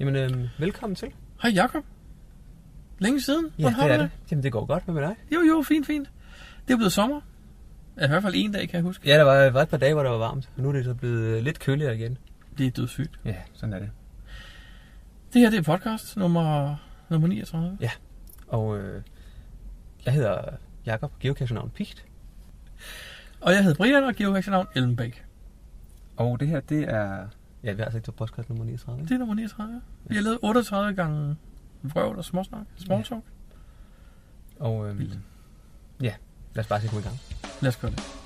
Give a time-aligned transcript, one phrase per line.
[0.00, 1.08] Jamen, øhm, velkommen til.
[1.42, 1.84] Hej Jakob.
[2.98, 3.46] Længe siden.
[3.58, 4.10] Ja, Hvordan har det er du det.
[4.30, 4.84] Jamen, det går godt.
[4.84, 5.16] Hvad med dig?
[5.34, 6.10] Jo, jo, fint, fint.
[6.68, 7.20] Det er blevet sommer.
[7.98, 9.08] Ja, I hvert fald en dag, kan jeg huske.
[9.08, 10.50] Ja, der var, var et par dage, hvor det var varmt.
[10.56, 12.18] Og nu er det så blevet øh, lidt køligere igen.
[12.58, 13.20] Det er dødssygt.
[13.24, 13.90] Ja, sådan er det.
[15.32, 16.76] Det her, det er podcast nummer,
[17.08, 17.78] nummer 39.
[18.48, 19.02] Og øh,
[20.04, 20.42] jeg hedder
[20.86, 22.04] Jakob, geocache-navn Pigt.
[23.40, 25.24] Og jeg hedder Brian, og geocache-navn Ellenbæk.
[26.16, 27.26] Og det her, det er...
[27.64, 29.02] Ja, vi har altså ikke til podcast nummer 39.
[29.02, 29.80] Det er nummer 39.
[30.04, 31.36] Vi har lavet 38 gange
[31.82, 32.66] vrøvl og småsnak.
[32.76, 33.22] Small talk.
[34.58, 35.18] Og øhm, Vildt.
[36.00, 36.14] ja,
[36.54, 37.16] lad os bare se komme i gang.
[37.60, 38.19] Lad os gøre det.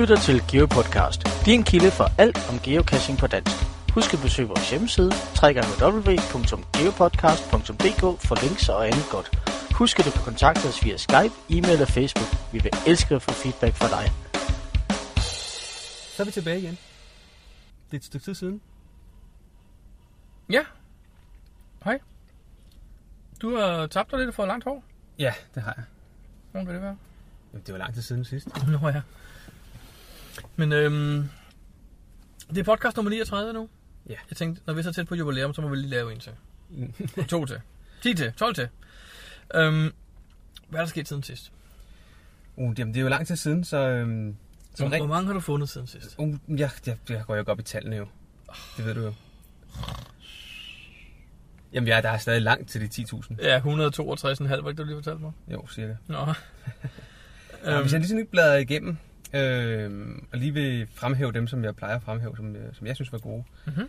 [0.00, 3.56] Lytter til GeoPodcast, din kilde for alt om geocaching på dansk.
[3.94, 5.12] Husk at besøge vores hjemmeside,
[5.42, 9.28] www.geopodcast.dk for links og andet godt.
[9.78, 12.52] Husk at du kan kontakte os via Skype, e-mail og Facebook.
[12.52, 14.12] Vi vil elske at få feedback fra dig.
[16.14, 16.78] Så er vi tilbage igen.
[17.86, 18.60] Det er et stykke tid siden.
[20.50, 20.64] Ja.
[21.84, 21.98] Hej.
[23.42, 24.84] Du har tabt dig lidt og fået langt hår.
[25.18, 25.84] Ja, det har jeg.
[26.50, 26.96] Hvordan kan det være?
[27.52, 28.48] Jamen, det var lang tid siden sidst.
[28.66, 29.00] Nå ja.
[30.56, 31.28] Men øhm,
[32.50, 33.68] det er podcast nummer 39 nu.
[34.08, 34.14] Ja.
[34.30, 36.20] Jeg tænkte, når vi er så tæt på jubilæum, så må vi lige lave en
[36.20, 36.32] til.
[37.28, 37.60] To til.
[38.02, 38.32] 10 til.
[38.32, 38.68] 12 til.
[39.54, 39.92] Øhm,
[40.68, 41.52] hvad er der sket siden sidst?
[42.56, 43.78] Uh, jamen, det er jo lang tid siden, så...
[43.88, 44.36] Øhm,
[44.74, 46.14] som Hvor, hvor rent, mange har du fundet siden sidst?
[46.18, 48.06] uh, ja, ja, jeg går jo ikke op i tallene jo.
[48.76, 49.14] Det ved du jo.
[51.72, 53.34] Jamen, ja, der er stadig langt til de 10.000.
[53.42, 55.32] Ja, 162,5, var det, du lige fortalte mig?
[55.48, 55.94] Jo, cirka.
[56.06, 56.16] Nå.
[57.66, 58.98] Øhm, hvis jeg ligesom ikke bladrer igennem,
[59.34, 62.94] øh, og lige vil fremhæve dem, som jeg plejer at fremhæve, som, jeg- som jeg
[62.94, 63.44] synes var gode.
[63.66, 63.88] Mhm.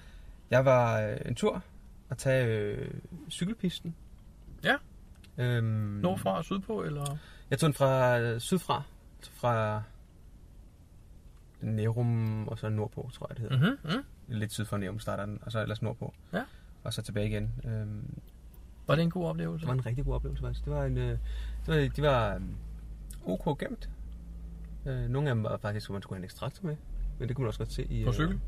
[0.52, 1.64] Jeg var øh, en tur
[2.10, 2.92] at tage øh,
[3.30, 3.96] cykelpisten.
[4.64, 4.76] Ja.
[5.38, 5.66] Øhm,
[6.02, 7.18] Nordfra og sydpå, eller?
[7.50, 8.84] Jeg tog den fra øh, sydfra,
[9.34, 9.84] fra
[11.62, 13.76] Nærum og så nordpå, tror jeg det hedder.
[13.92, 13.98] Mhm.
[13.98, 14.04] Mm.
[14.28, 16.14] Lidt syd for Nærum starter den, og så ellers nordpå.
[16.34, 16.42] Ja.
[16.84, 17.52] Og så tilbage igen.
[17.66, 18.20] Øhm,
[18.88, 19.62] Var det en god oplevelse?
[19.62, 20.66] det var en rigtig god oplevelse faktisk.
[20.66, 21.18] Det var en, øh,
[21.66, 22.56] det var, de var øhm,
[23.26, 23.90] ok gemt.
[24.86, 26.76] Øh, nogle af dem var faktisk, hvor man skulle have en ekstraktor med.
[27.20, 28.04] Men det kunne man også godt se i...
[28.04, 28.40] På øh, cykel?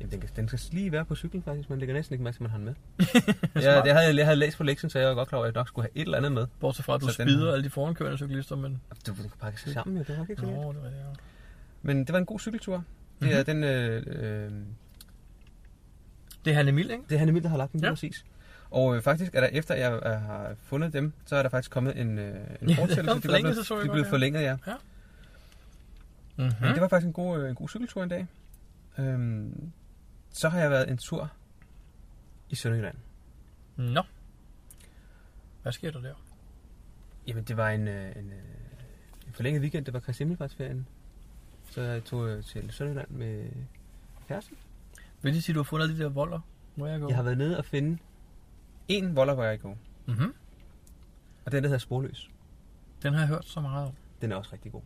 [0.00, 1.70] Jamen, den, kan, den skal lige være på cykel faktisk.
[1.70, 2.74] Man lægger næsten ikke mærke til, man har den med.
[3.62, 5.46] Ja, det havde, jeg- jeg havde læst på lektien, så jeg var godt klar over,
[5.46, 6.46] at jeg nok skulle have et eller andet med.
[6.60, 8.80] Bortset fra, at du Så den- spider alle de forankørende cyklister, men...
[9.06, 10.04] Du, du kan pakke sig sammen, jo.
[10.08, 11.04] Det var ikke så Nå, det var det, ja.
[11.82, 12.84] Men det var en god cykeltur.
[13.20, 13.64] Det er den...
[13.64, 14.50] Øh, øh,
[16.44, 17.04] Det er Hanne Mild, ikke?
[17.08, 17.86] det er Hanne Mild, der har lagt den Ja.
[17.86, 17.92] ja.
[17.92, 18.24] præcis.
[18.70, 21.70] Og øh, faktisk er der, efter jeg øh, har fundet dem, så er der faktisk
[21.70, 22.34] kommet en, øh, en
[22.70, 23.02] Ja, fortsættelse.
[23.02, 24.10] der er en De er forlængelse, blevet- så jeg De er blevet ja.
[24.12, 24.56] forlænget, ja.
[26.40, 26.56] Mm-hmm.
[26.60, 28.26] Men det var faktisk en god, øh, en god cykeltur en dag.
[28.98, 29.72] Øhm,
[30.30, 31.30] så har jeg været en tur
[32.50, 32.96] i Sønderjylland.
[33.76, 34.02] Nå.
[35.62, 36.14] Hvad sker der der?
[37.26, 38.38] Jamen, det var en, øh, en, øh,
[39.26, 39.84] en forlænget weekend.
[39.84, 40.86] Det var Kristi Himmelfartsferien.
[41.70, 43.50] Så jeg tog til Sønderjylland med
[44.28, 44.56] kæresten.
[45.22, 46.40] Vil det sige, at du har fundet de der volder?
[46.76, 47.08] Må jeg gå?
[47.08, 47.98] Jeg har været nede og finde
[48.88, 49.78] en volder, hvor jeg går.
[50.06, 50.34] Mm-hmm.
[51.44, 52.30] Og den, der hedder Sporløs.
[53.02, 53.92] Den har jeg hørt så meget om.
[54.20, 54.82] Den er også rigtig god.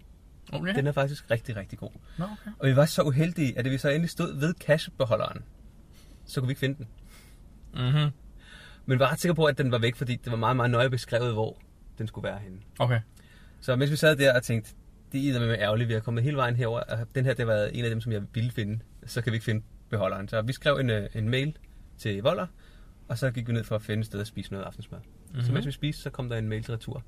[0.54, 0.74] Okay.
[0.74, 1.90] Den er faktisk rigtig, rigtig god.
[2.18, 2.50] Nå, okay.
[2.58, 5.44] Og vi var så uheldige, at da vi så endelig stod ved kassebeholderen,
[6.24, 6.86] så kunne vi ikke finde den.
[7.74, 8.10] Mm-hmm.
[8.86, 10.90] Men var ret sikre på, at den var væk, fordi det var meget, meget nøje
[10.90, 11.58] beskrevet, hvor
[11.98, 12.58] den skulle være henne.
[12.78, 13.00] Okay.
[13.60, 14.74] Så mens vi sad der og tænkte,
[15.12, 17.64] det er med ærgerligt, vi har kommet hele vejen herover, og den her, det var
[17.64, 20.28] en af dem, som jeg ville finde, så kan vi ikke finde beholderen.
[20.28, 21.56] Så vi skrev en, øh, en mail
[21.98, 22.46] til Volder,
[23.08, 24.98] og så gik vi ned for at finde et sted at spise noget aftensmad.
[24.98, 25.42] Mm-hmm.
[25.42, 27.02] Så mens vi spiste, så kom der en mail til retur.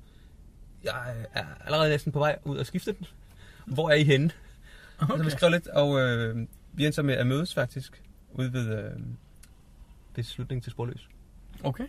[0.83, 3.05] Jeg er allerede næsten på vej ud og skifte den.
[3.67, 4.31] Hvor er I henne?
[4.99, 5.17] Okay.
[5.17, 6.37] Så vi skrev lidt, og øh,
[6.73, 8.91] vi endte så med at mødes faktisk, ude ved, øh,
[10.15, 11.07] ved slutningen til Sporløs.
[11.63, 11.87] Okay.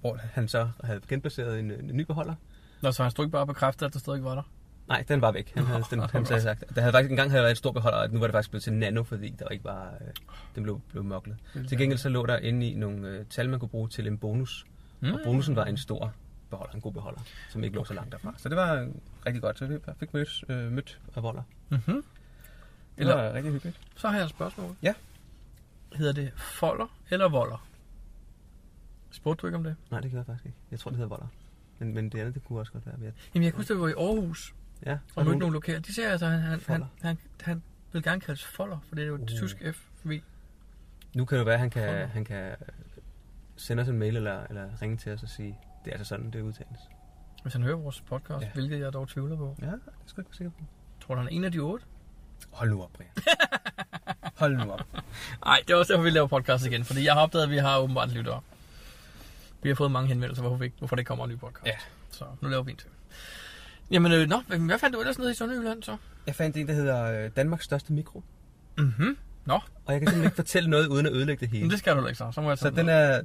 [0.00, 2.34] Hvor han så havde genbaseret en, en ny beholder.
[2.82, 4.42] Nå, så han stod ikke bare bekræftet, at der stadig var der?
[4.88, 5.52] Nej, den var væk.
[5.54, 7.98] Han havde, den, han havde sagt, der havde faktisk engang havde været et stort beholder,
[7.98, 10.08] og nu var det faktisk blevet til nano, fordi der var ikke bare, øh,
[10.54, 11.36] den blev, blev moklet.
[11.68, 14.18] Til gengæld så lå der inde i nogle øh, tal, man kunne bruge til en
[14.18, 14.66] bonus.
[15.00, 15.12] Mm.
[15.12, 16.12] Og bonusen var en stor
[16.50, 18.34] beholder, en god beholder, som ikke lå så langt derfra.
[18.36, 18.88] Så det var
[19.26, 19.58] rigtig godt.
[19.58, 21.42] Så vi fik mødt, øh, mødt af Voller.
[21.68, 21.94] Mm-hmm.
[21.94, 22.04] Det
[22.96, 23.80] Eller- var rigtig hyggeligt.
[23.96, 24.76] Så har jeg et spørgsmål.
[24.82, 24.94] Ja.
[25.94, 27.66] Hedder det folder eller volder?
[29.10, 29.76] Spurgte du ikke om det?
[29.90, 30.58] Nej, det gør jeg faktisk ikke.
[30.70, 31.26] Jeg tror, det hedder Voller.
[31.78, 33.12] Men, men det andet, det kunne også godt være.
[33.34, 34.54] Jamen, jeg kunne huske, at vi var i Aarhus
[34.86, 35.80] Ja, og mødte nogle lokale.
[35.80, 37.62] De siger altså, han, han, han, han, han
[37.92, 39.26] vil gerne kaldes folder, for det er jo et Uh.
[39.26, 39.84] tysk F.
[40.04, 40.22] Vi.
[41.14, 42.06] Nu kan det være, at han kan, Folder.
[42.06, 42.56] han kan
[43.56, 46.30] sende os en mail eller, eller ringe til os og sige, det er altså sådan,
[46.30, 46.80] det udtales.
[47.42, 48.50] Hvis han hører vores podcast, Ja.
[48.54, 49.56] hvilket jeg dog tvivler på.
[49.62, 50.64] Ja, det skal jeg ikke sikker på.
[51.00, 51.84] Tror du, han er en af de otte?
[52.50, 53.10] Hold nu op, Brian.
[54.36, 54.80] Hold nu op.
[55.44, 56.84] Nej, det er også derfor, vi laver podcast igen.
[56.84, 58.40] Fordi jeg har opdaget, at vi har åbenbart lyttere.
[59.62, 61.66] Vi har fået mange henvendelser, hvorfor, vi ikke, hvorfor det kommer en ny podcast.
[61.66, 61.76] Ja.
[62.10, 62.88] Så nu laver vi en til.
[63.90, 65.96] Jamen, øh, nå, hvad fandt du ellers nede i Sønderjylland så?
[66.26, 68.22] Jeg fandt en, der hedder øh, Danmarks største mikro.
[68.78, 69.18] Mhm.
[69.44, 71.62] Nå, Og jeg kan simpelthen ikke fortælle noget, uden at ødelægge det hele.
[71.64, 72.30] men det skal du ikke så.
[72.32, 73.22] Så må jeg Så den er,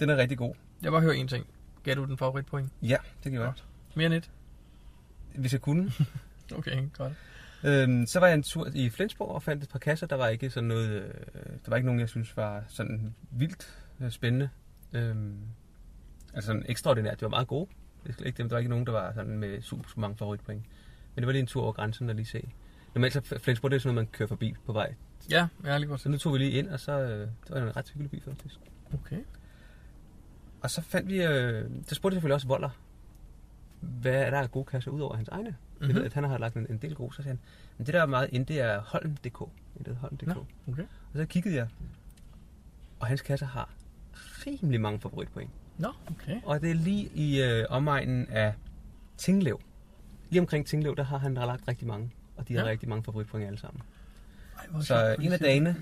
[0.00, 0.54] den er rigtig god.
[0.82, 1.46] Jeg bare høre en ting.
[1.82, 2.72] Gav du den favoritpoint?
[2.82, 3.64] Ja, det kan jeg Godt.
[3.94, 4.30] Mere end et?
[5.34, 5.92] Hvis jeg kunne.
[6.54, 7.12] Okay, godt.
[7.64, 10.06] øhm, så var jeg en tur i Flensborg og fandt et par kasser.
[10.06, 11.12] Der var ikke sådan noget, øh,
[11.64, 14.48] der var ikke nogen, jeg synes var sådan vildt øh, spændende.
[14.92, 15.38] Øhm,
[16.34, 17.20] altså sådan ekstraordinært.
[17.20, 17.70] Det var meget gode.
[18.06, 18.48] Det ikke dem.
[18.48, 20.64] Der var ikke nogen, der var sådan med super, super mange favoritpoint.
[21.14, 22.48] Men det var lige en tur over grænsen og lige se.
[22.94, 24.94] Normalt så Flensborg, det er sådan noget, man kører forbi på vej.
[25.30, 27.30] Ja, jeg har lige godt Så nu tog vi lige ind, og så øh, det
[27.50, 28.54] var en ret hyggelig by faktisk.
[28.94, 29.18] Okay.
[30.62, 32.70] Og så fandt vi, øh, så spurgte jeg selvfølgelig også Voller,
[33.80, 35.48] hvad er der af gode kasser ud over hans egne?
[35.48, 35.80] Mm-hmm.
[35.80, 35.96] Jeg Mhm.
[35.96, 37.38] ved, at han har lagt en, en del gode, så sagde han,
[37.78, 39.38] men det der er meget ind, det er Holm.dk.
[39.86, 40.26] Det Holm.dk.
[40.26, 40.82] Nå, okay.
[40.82, 41.68] Og så kiggede jeg,
[43.00, 43.68] og hans kasser har
[44.46, 45.50] rimelig mange favoritpoint.
[45.78, 46.40] Nå, okay.
[46.44, 48.54] Og det er lige i øh, omegnen af
[49.16, 49.60] Tinglev.
[50.30, 52.10] Lige omkring Tinglev, der har han lagt rigtig mange.
[52.36, 52.68] Og de har Ja.
[52.70, 53.82] rigtig mange favoritpoint alle sammen.
[54.58, 55.76] Ej, Så en af dagene,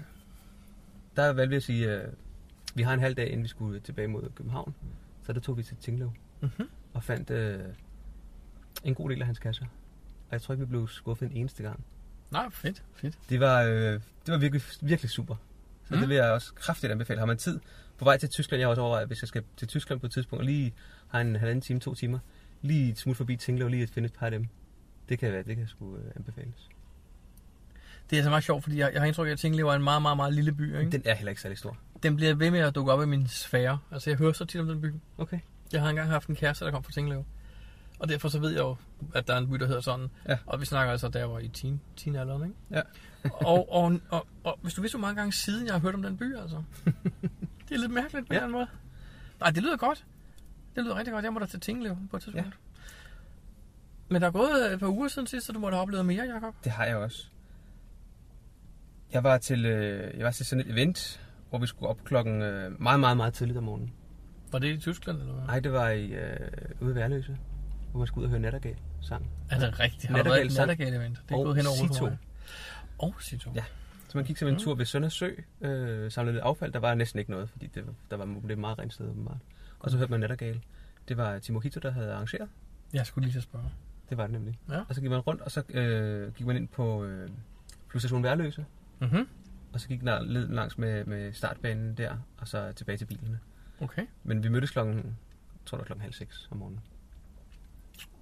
[1.17, 2.13] der valgte vi at sige, øh,
[2.75, 4.75] vi har en halv dag, inden vi skulle tilbage mod København.
[5.23, 6.69] Så der tog vi til Tinglev Mhm.
[6.95, 7.61] og fandt øh,
[8.85, 9.65] en god del af hans kasser.
[10.29, 11.85] Og jeg tror ikke, vi blev skuffet en eneste gang.
[12.31, 13.19] Nej, fedt, fedt.
[13.29, 15.35] Det var, øh, det var virkelig, virkelig super.
[15.35, 15.41] Så
[15.91, 15.95] mm.
[15.97, 16.01] Mm.
[16.01, 17.19] det vil jeg også kraftigt anbefale.
[17.19, 17.61] Har man tid
[17.99, 20.13] på vej til Tyskland, jeg har også overvejet, hvis jeg skal til Tyskland på et
[20.13, 20.75] tidspunkt, og lige
[21.09, 22.19] har en halvanden time, to timer,
[22.63, 24.49] lige et smut forbi Tinglev, lige at finde et par af dem.
[25.09, 26.69] Det kan være, det kan sgu øh, anbefales.
[28.11, 29.83] Det er så meget sjovt, fordi jeg, jeg har indtryk af, at Tinglev er en
[29.83, 30.79] meget, meget, meget lille by.
[30.79, 30.91] Ikke?
[30.93, 31.77] Den er heller ikke særlig stor.
[32.03, 33.79] Den bliver ved med at dukke op i min sfære.
[33.93, 34.95] Altså, jeg hører så tit om den by.
[35.19, 35.39] Okay.
[35.73, 37.25] Jeg har engang haft en kæreste, der kom fra Tinglev.
[37.99, 38.77] Og derfor så ved jeg jo,
[39.15, 40.11] at der er en by, der hedder sådan.
[40.29, 40.39] Ja.
[40.47, 42.57] Og vi snakker altså, da jeg var i teen, teenalderen, ikke?
[42.71, 42.81] Ja.
[43.25, 46.03] og, og, og, og, hvis du vidste, hvor mange gange siden jeg har hørt om
[46.03, 46.63] den by, altså.
[47.69, 48.45] det er lidt mærkeligt på ja.
[48.45, 48.67] en måde.
[49.41, 50.05] Nej, det lyder godt.
[50.77, 51.25] Det lyder rigtig godt.
[51.25, 52.47] Jeg må da til Tinglev på et tidspunkt.
[52.47, 52.53] Ja.
[54.09, 56.07] Men der er gået et par uger siden sidst, så du må da have oplevet
[56.07, 56.55] mere, Jacob.
[56.65, 57.27] Det har jeg også.
[59.13, 61.21] Jeg var til, øh, jeg var til sådan et event,
[61.51, 63.93] hvor vi skulle op klokken øh, meget, meget, meget tidligt om morgenen.
[64.53, 65.45] Var det i Tyskland, eller hvad?
[65.45, 66.37] Nej, det var i, øh,
[66.81, 67.37] ude i Værløse,
[67.91, 69.31] hvor man skulle ud og høre Nattergal sang.
[69.51, 70.07] Er det rigtigt?
[70.07, 70.67] Har du været Nattergal-sang.
[70.69, 71.19] Nattergal-event?
[71.29, 72.19] Det er gået hen over mig.
[72.99, 73.53] Og Cito.
[73.55, 73.65] Ja.
[74.09, 74.65] Så man gik simpelthen en Mm.
[74.65, 75.31] tur ved Søndersø,
[75.61, 76.73] øh, samlede lidt affald.
[76.73, 79.37] Der var næsten ikke noget, fordi det, der var det meget rent sted åbenbart.
[79.81, 80.61] Og så hørte man Nattergal.
[81.09, 82.49] Det var Timo Hito, der havde arrangeret.
[82.93, 83.65] Jeg skulle lige at spørge.
[84.11, 84.59] Det var det nemlig.
[84.71, 84.81] Ja.
[84.89, 87.31] Og så gik man rundt, og så øh, gik man ind på øh,
[88.23, 88.65] Værløse.
[89.01, 89.29] Mhm.
[89.73, 93.41] Og så gik man led langs med, med startbanen der, og så tilbage til bilerne.
[93.81, 94.07] Okay.
[94.23, 96.81] Men vi mødtes klokken, jeg tror det var klokken halv seks om morgenen.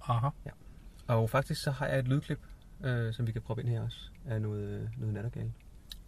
[0.01, 0.29] Aha.
[1.07, 2.39] Og faktisk så har jeg et lydklip,
[2.83, 5.53] øh, som vi kan proppe ind her også, af noget, øh, noget nattergale.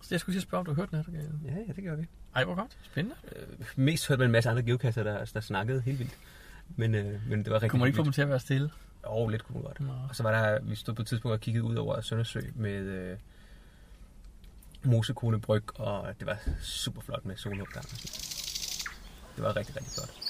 [0.02, 1.32] Så jeg skulle lige spørge, om du har hørt Nattergal?
[1.46, 2.08] Ja, ja, det gør vi.
[2.36, 2.78] Ej, hvor godt.
[2.84, 3.16] Spændende.
[3.36, 6.18] Øh, mest hørte man en masse andre geokasser, der, der snakkede helt vildt.
[6.76, 8.72] Men, øh, men det var rigtig Kunne man ikke få dem til at være stille?
[9.06, 9.80] Jo, lidt kunne man godt.
[9.80, 9.94] Nå.
[10.10, 12.72] Og så var der, vi stod på et tidspunkt og kiggede ud over Søndersø med
[12.72, 13.18] øh,
[14.84, 17.86] Mosekone Bryg, og det var super flot med solopgang.
[19.36, 20.21] Det var rigtig, rigtig flot.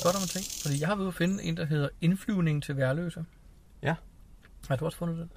[0.00, 0.44] Spørge dig om en ting.
[0.62, 3.24] Fordi jeg har været ude at finde en, der hedder Indflyvning til Værløse.
[3.82, 3.94] Ja.
[4.68, 5.30] Har du også fundet den?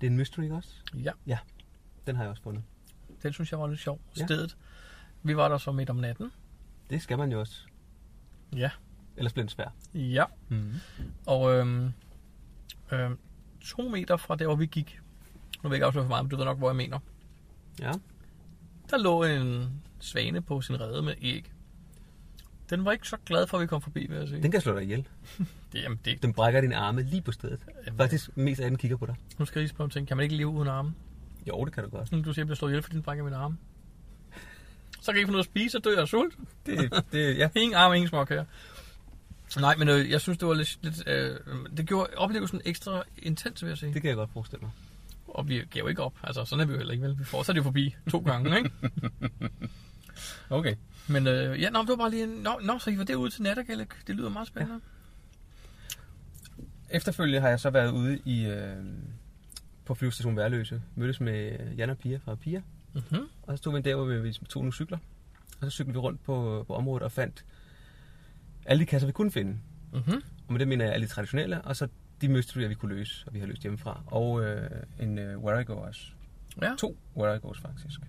[0.00, 0.70] Det er en mystery ikke også?
[1.26, 1.38] Ja.
[2.06, 2.62] Den har jeg også fundet.
[3.22, 4.00] Den synes jeg var lidt sjov.
[4.18, 4.26] Ja.
[4.26, 4.56] Stedet.
[5.22, 6.32] Vi var der så midt om natten.
[6.90, 7.60] Det skal man jo også.
[8.56, 8.70] Ja.
[9.16, 9.74] Ellers bliver den svær.
[9.94, 10.24] Ja.
[10.48, 10.72] Mm.
[11.26, 11.92] Og øhm,
[12.92, 13.18] øhm,
[13.60, 15.00] to meter fra der, hvor vi gik.
[15.62, 16.98] Nu vil jeg ikke afsløre for meget, men du ved nok, hvor jeg mener.
[17.80, 17.92] Ja.
[18.90, 21.53] Der lå en svane på sin rede med æg.
[22.70, 24.42] Den var ikke så glad for, at vi kom forbi, vil jeg sige.
[24.42, 25.08] Den kan slå dig ihjel.
[25.72, 27.60] Det, jamen, det, Den brækker dine arme lige på stedet.
[27.96, 29.14] Faktisk mest af den kigger på dig.
[29.38, 30.08] nu skal jeg lige spørge om ting.
[30.08, 30.94] Kan man ikke leve uden arme?
[31.48, 32.10] Jo, det kan du godt.
[32.10, 33.56] Du siger, at jeg bliver slået ihjel, fordi den brækker mine arme.
[35.00, 36.34] Så kan jeg ikke få noget at spise, så dør jeg af sult.
[36.66, 37.48] Det, det, ja.
[37.54, 38.44] Ingen arme, ingen småkager.
[39.60, 40.78] Nej, men øh, jeg synes, det var lidt...
[40.82, 41.36] lidt øh,
[41.76, 43.94] det gjorde oplevelsen ekstra intens, vil jeg sige.
[43.94, 44.70] Det kan jeg godt forestille mig.
[45.28, 46.14] Og vi gav ikke op.
[46.22, 47.18] Altså, sådan er vi jo heller ikke, vel?
[47.18, 48.70] Vi fortsatte jo forbi to gange, ikke?
[50.50, 50.74] Okay.
[51.08, 52.30] Men øh, ja, nå, det var bare lige en...
[52.30, 53.86] Nå, nå så I var derude til Nattergale.
[54.06, 54.80] Det lyder meget spændende.
[56.90, 58.76] Efterfølgende har jeg så været ude i øh,
[59.84, 60.82] på flyvestation Værløse.
[60.94, 62.52] Mødtes med Jan og Pia fra Pia.
[62.52, 62.60] Ja.
[63.00, 63.26] Mm-hmm.
[63.42, 64.98] Og så tog vi en dag, hvor vi tog nogle cykler.
[65.60, 67.44] Og så cyklede vi rundt på, på området og fandt
[68.66, 69.58] alle de kasser, vi kunne finde.
[69.92, 70.22] Mhm.
[70.46, 71.88] Og med det mener jeg alle de traditionelle, og så
[72.20, 74.02] de mysterier, vi kunne løse, og vi har løst hjemmefra.
[74.06, 76.00] Og øh, en øh, Where I Go også.
[76.62, 76.74] Ja.
[76.78, 78.00] To Where I Go's faktisk.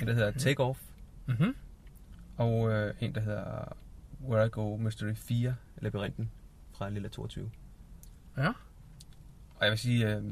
[0.00, 0.80] En, der hedder Take Off,
[1.26, 1.56] Mhm.
[2.36, 3.76] og øh, en, der hedder
[4.28, 6.30] Where I Go Mystery 4, Labyrinten,
[6.72, 7.50] fra Lilla 22.
[8.36, 8.48] Ja.
[9.54, 10.22] Og jeg vil sige, øh,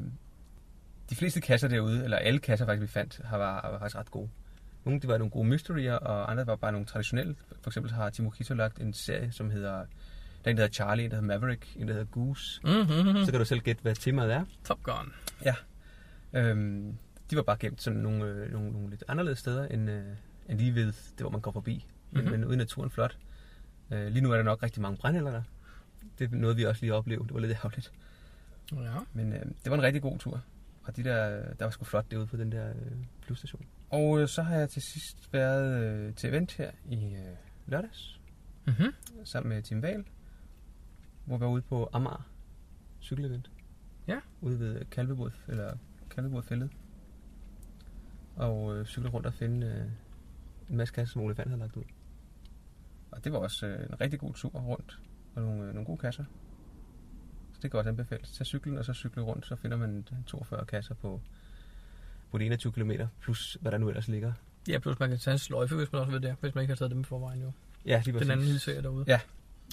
[1.09, 4.11] de fleste kasser derude, eller alle kasser faktisk, vi fandt, har var, var faktisk ret
[4.11, 4.29] gode.
[4.85, 7.35] Nogle de var nogle gode mysterier, og andre var bare nogle traditionelle.
[7.61, 9.85] For eksempel har Timo Kito lagt en serie, som hedder, der
[10.45, 12.61] er en, der hedder Charlie, en, der hedder Maverick, en, der hedder Goose.
[12.63, 13.25] Mhm.
[13.25, 14.45] Så kan du selv gætte, hvad temaet er.
[14.63, 15.13] Top Gun.
[16.33, 16.97] Øhm,
[17.31, 20.03] de var bare gemt sådan nogle, øh, nogle, nogle lidt anderledes steder, end, øh,
[20.49, 21.85] end lige ved det, hvor man går forbi.
[22.11, 22.31] Men, Mhm.
[22.31, 23.17] men ude i naturen flot.
[23.91, 25.43] Øh, lige nu er der nok rigtig mange brændenælder der.
[26.19, 27.25] Det er noget, vi også lige oplevede.
[27.27, 27.91] Det var lidt ærgerligt.
[28.71, 28.97] Ja.
[29.13, 30.43] Men øh, det var en rigtig god tur.
[30.83, 32.75] Og de der, der var sgu flot derude på den der øh,
[33.21, 33.65] flyvestation.
[33.89, 37.35] Og øh, så har jeg til sidst været øh, til event her i øh,
[37.67, 38.19] lørdags,
[38.67, 38.93] Mhm.
[39.23, 40.05] sammen med Tim Wahl,
[41.25, 42.27] hvor vi var ude på Amager
[43.01, 43.51] cykelevent.
[44.07, 44.19] Ja.
[44.41, 45.73] Ude ved Kalvebod, eller
[46.09, 46.69] Kalvebod Fældet.
[48.35, 49.91] Og øh, cykle rundt og finde øh,
[50.71, 51.83] en masse kasser, som Ole Fand havde lagt ud.
[53.11, 54.99] Og det var også øh, en rigtig god tur rundt,
[55.35, 56.23] og nogle, øh, nogle gode kasser.
[57.53, 58.31] Så det kan også anbefales.
[58.31, 61.21] Tag cyklen, og så cykle rundt, så finder man 42 kasser på,
[62.31, 64.33] på de 21 km, plus hvad der nu ellers ligger.
[64.67, 66.71] Ja, plus man kan tage en sløjfe, hvis man også vil det, hvis man ikke
[66.71, 67.51] har taget dem i forvejen jo.
[67.85, 69.05] Ja, lige Den anden lille serie derude.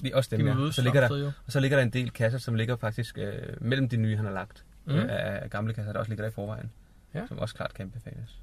[0.03, 0.67] Lige også dem, De ja.
[0.67, 3.33] Og så ligger der, og så ligger der en del kasser, som ligger faktisk øh,
[3.61, 4.65] mellem de nye, han har lagt.
[4.85, 4.95] Mm.
[4.95, 6.71] Øh, af gamle kasser, der også ligger der i forvejen.
[7.15, 7.27] Ja.
[7.27, 8.43] Som også klart kan anbefales.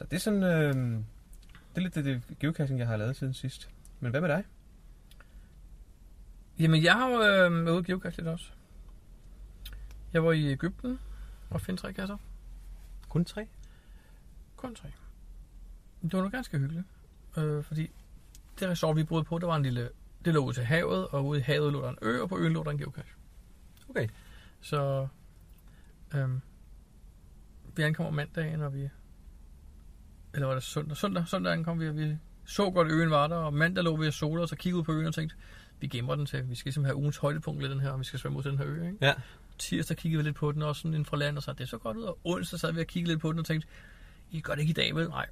[0.00, 0.42] Så det er sådan...
[0.42, 0.74] Øh,
[1.74, 3.70] det er lidt det, det geocaching, jeg har lavet siden sidst.
[4.00, 4.44] Men hvad med dig?
[6.58, 8.52] Jamen, jeg har jo øh, været ude geocache lidt også.
[10.12, 10.98] Jeg var i Ægypten
[11.50, 12.16] og fandt tre kasser.
[13.08, 13.48] Kun tre?
[14.56, 14.92] Kun tre.
[16.02, 16.86] Det var nu ganske hyggeligt.
[17.36, 17.90] Øh, fordi
[18.60, 19.90] det resort, vi boede på, der var en lille...
[20.24, 22.38] Det lå ud til havet, og ude i havet lå der en ø, og på
[22.38, 23.14] øen lå der en geocache.
[23.88, 24.08] Okay.
[24.60, 25.08] Så
[26.14, 26.40] øhm,
[27.76, 28.88] vi ankom mandagen, og vi...
[30.34, 30.96] Eller var det søndag?
[30.96, 34.06] Søndag, søndag ankom vi, og vi så godt, øen var der, og mandag lå vi
[34.06, 35.36] og solede os og kiggede ud på øen og tænkte,
[35.80, 38.04] vi gemmer den til, vi skal simpelthen have ugens højdepunkt lidt den her, og vi
[38.04, 38.96] skal svømme ud til den her ø, ikke?
[39.00, 39.14] Ja.
[39.58, 41.78] Tirsdag kiggede vi lidt på den, også sådan inden fra land, og så det så
[41.78, 43.68] godt ud, og onsdag sad vi og kiggede lidt på den og tænkte,
[44.30, 45.08] I gør det ikke i dag, vel?
[45.08, 45.26] Nej.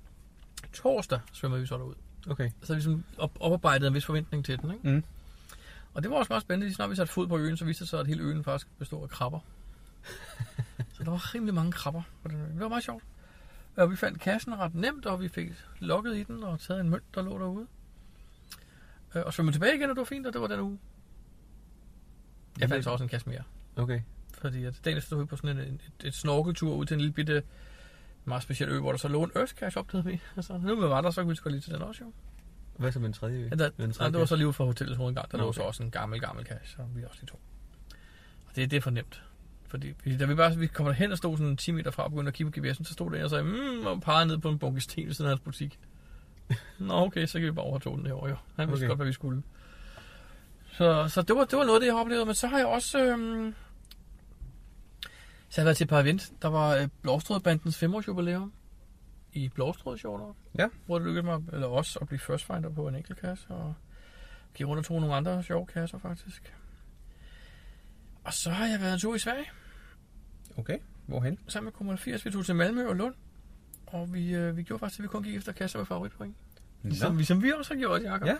[0.73, 1.95] Torsdag svømmer vi så derud.
[2.31, 2.50] Okay.
[2.62, 4.88] Så vi sådan op, oparbejdet en vis forventning til den, ikke?
[4.88, 5.05] Mm.
[5.95, 6.67] Og det var også meget spændende.
[6.67, 8.78] Lige snart vi satte fod på øen, så viste det sig, at hele øen faktisk
[8.78, 9.40] bestod af krabber.
[10.95, 12.45] så der var rimelig mange krabber på den ø.
[12.45, 13.05] Det var meget sjovt.
[13.78, 16.90] Og vi fandt kassen ret nemt, og vi fik lukket i den og taget en
[16.90, 17.66] mønt, der lå derude.
[19.14, 20.78] Øh, Og svømmede tilbage igen, og det var fint, og det var den uge.
[22.61, 23.42] Jeg fandt så også en kasse mere.
[23.76, 24.00] Okay.
[24.38, 27.00] Fordi at dagen stod vi på sådan en, en, et, et snorkeltur ud til en
[27.00, 27.42] lille bitte,
[28.25, 30.20] meget speciel ø, hvor der så lå en Earth Cache op, vi.
[30.37, 32.12] Altså, nu vi var der, så kunne vi sgu lige til den også, jo.
[32.76, 33.49] Hvad så med en tredje?
[33.50, 35.30] Ja, der, Med en nej, det var så lige fra hotellets hovedgang.
[35.32, 35.68] Der Nå, lå så okay.
[35.68, 37.40] også en gammel, gammel kasse, og vi også lige to.
[38.47, 39.23] Og det, det er for nemt.
[39.68, 42.10] Fordi vi- da vi bare vi kommer derhen og stod sådan 10 meter fra og
[42.10, 44.38] begyndte at kigge på GPS'en, så stod der en og sagde, mm, og pegede ned
[44.38, 45.78] på en bunke sten ved siden af hans butik.
[46.78, 48.37] Nå, okay, så kan vi bare overtog den derovre, jo.
[48.56, 48.88] Han vidste Okay.
[48.88, 49.42] godt, hvad vi skulle.
[50.72, 52.26] Så, så det, var, det var noget, af det jeg har oplevet.
[52.26, 52.98] Men så har jeg også...
[53.04, 53.54] Øhm,
[55.48, 56.32] så har jeg været til et par event.
[56.42, 58.52] Der var øh, Blåstrød-bandens 5 års jubilæum
[59.32, 60.37] i Blåstrød, sjovt nok.
[60.58, 60.68] Ja.
[60.87, 63.75] Hvor det lykkedes mig, eller også at blive first finder på en enkelt kasse, og
[64.54, 66.52] give rundt og tog nogle andre sjove kasser, faktisk.
[68.28, 69.44] Og så har jeg været en tur i Sverige,
[70.56, 70.78] Okay.
[71.06, 71.38] Hvorhen?
[71.49, 72.25] sammen med Kommune 80.
[72.25, 73.14] Vi tog til Malmø og Lund,
[73.87, 76.35] og vi, øh, vi gjorde faktisk, at vi kun gik efter kasser med favoritpoint.
[76.82, 78.26] Ligesom, ligesom vi også har gjort, Jacob.
[78.26, 78.37] Ja.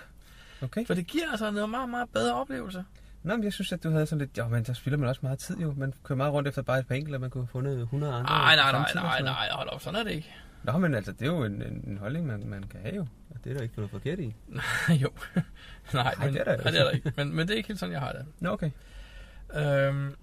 [0.63, 0.87] Okay.
[0.87, 2.85] For det giver altså noget meget, meget bedre oplevelse.
[3.23, 4.39] Nå, men jeg synes, at du havde sådan lidt...
[4.39, 5.75] Jo, men der spiller man også meget tid jo.
[5.77, 8.13] Man kører meget rundt efter bare et par enkelte, og man kunne have fundet 100
[8.13, 8.25] andre.
[8.25, 10.35] Nej, nej, nej, nej, nej, hold op, sådan er det ikke.
[10.63, 13.07] Nå, men altså, det er jo en, en, holdning, man, man kan have jo.
[13.31, 14.35] Og det er der ikke noget forkert i.
[15.03, 15.11] jo.
[15.95, 17.13] nej, men, det er der nej, det er der ikke.
[17.17, 18.27] Men, men det er ikke helt sådan, jeg har det.
[18.41, 18.71] Nå, okay.
[19.57, 20.15] Øhm,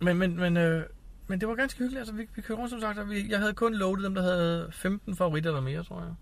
[0.00, 0.84] men, men, men, øh,
[1.26, 1.98] men det var ganske hyggeligt.
[1.98, 4.22] Altså, vi, vi kørte rundt, som sagt, og vi, jeg havde kun loadet dem, der
[4.22, 6.14] havde 15 favoritter eller mere, tror jeg.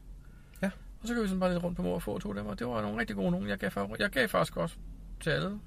[0.62, 0.71] Ja.
[1.02, 2.59] Og så kørte vi sådan bare lidt rundt på mor og få tog dem, og
[2.59, 3.49] det var nogle rigtig gode nogen.
[3.49, 4.76] Jeg gav, favor- jeg gav faktisk også
[5.21, 5.59] til alle.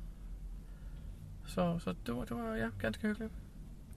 [1.46, 3.32] Så, så det, var, det var ja, ganske hyggeligt.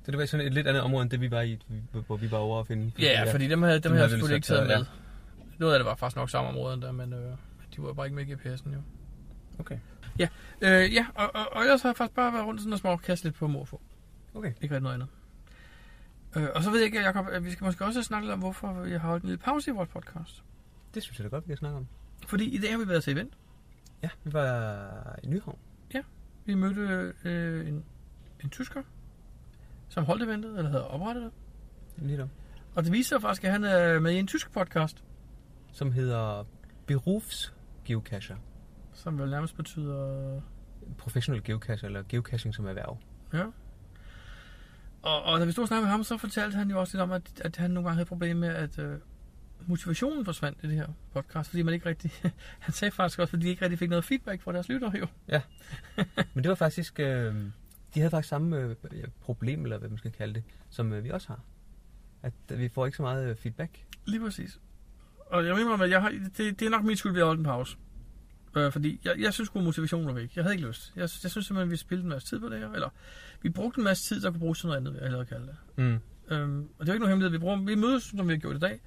[0.04, 1.59] Så det var sådan et lidt andet område, end det vi var i,
[2.07, 2.92] hvor- vi var over at finde.
[2.99, 4.87] Ja, fordi dem havde, dem Dem havde jeg selvfølgelig ikke taget med.
[5.59, 7.33] Noget af det var faktisk nok samme område endda, men øh,
[7.76, 8.78] de var bare ikke med i GPS'en jo.
[9.59, 9.78] Okay.
[10.60, 12.96] Øh, ja, og, og, og ellers har jeg faktisk bare været rundt sådan og små
[12.96, 13.80] kaste lidt på morfo.
[14.34, 14.52] Okay.
[14.60, 15.08] Ikke rigtig noget andet.
[16.36, 18.38] Øh, og så ved jeg ikke, Jacob, at vi skal måske også snakke lidt om,
[18.38, 20.44] hvorfor jeg har holdt en lille pause i vores podcast.
[20.94, 21.86] Det synes jeg da godt, vi kan snakke om.
[22.26, 23.32] Fordi i dag har vi været til event.
[24.02, 25.58] Ja, vi var i Nyhavn.
[26.44, 27.84] Vi mødte øh, en,
[28.44, 28.82] en tysker,
[29.88, 31.32] som holdt eventet, eller havde oprettet det.
[31.96, 32.30] Lige om.
[32.74, 35.04] Og det viser sig faktisk, at han er med i en tysk podcast.
[35.72, 36.46] Som hedder
[36.86, 38.36] Berufs Geocacher.
[39.00, 40.40] Som vel nærmest betyder...
[40.99, 42.99] Professional geocacher, eller geocaching som erhverv.
[43.33, 43.45] Ja.
[45.02, 47.02] Og, og da vi stod og snakkede med ham, så fortalte han jo også lidt
[47.02, 48.99] om, at, at han nogle gange havde problemer med, at øh,
[49.66, 52.11] motivationen forsvandt i det her podcast, fordi man ikke rigtig...
[52.59, 55.07] han sagde faktisk også, fordi de ikke rigtig fik noget feedback fra deres lyttere jo.
[56.35, 57.00] Men det var faktisk...
[57.00, 57.35] Øh,
[57.95, 58.76] de havde faktisk samme øh,
[59.21, 61.40] problem, eller hvad man skal kalde det, som øh, vi også har.
[62.23, 63.85] At øh, vi får ikke så meget øh, feedback.
[64.04, 64.61] Lige præcis.
[65.26, 67.45] Og jeg mener, at jeg har, det, det er nok min skyld, at holde en
[67.45, 67.76] pause.
[68.57, 70.37] Øh, fordi jeg, jeg synes at motivationen var væk.
[70.37, 70.92] Jeg havde ikke lyst.
[70.97, 72.71] Jeg, jeg synes simpelthen, at vi spildte en masse tid på det her.
[72.73, 72.88] Eller
[73.42, 75.57] vi brugte en masse tid, der kunne bruges til noget andet, jeg hellere kalde det.
[75.76, 75.99] Mm.
[76.35, 77.30] Øhm, og det er jo ikke nogen hemmelighed.
[77.30, 78.80] Vi, bruger, vi mødes, som vi har gjort i dag.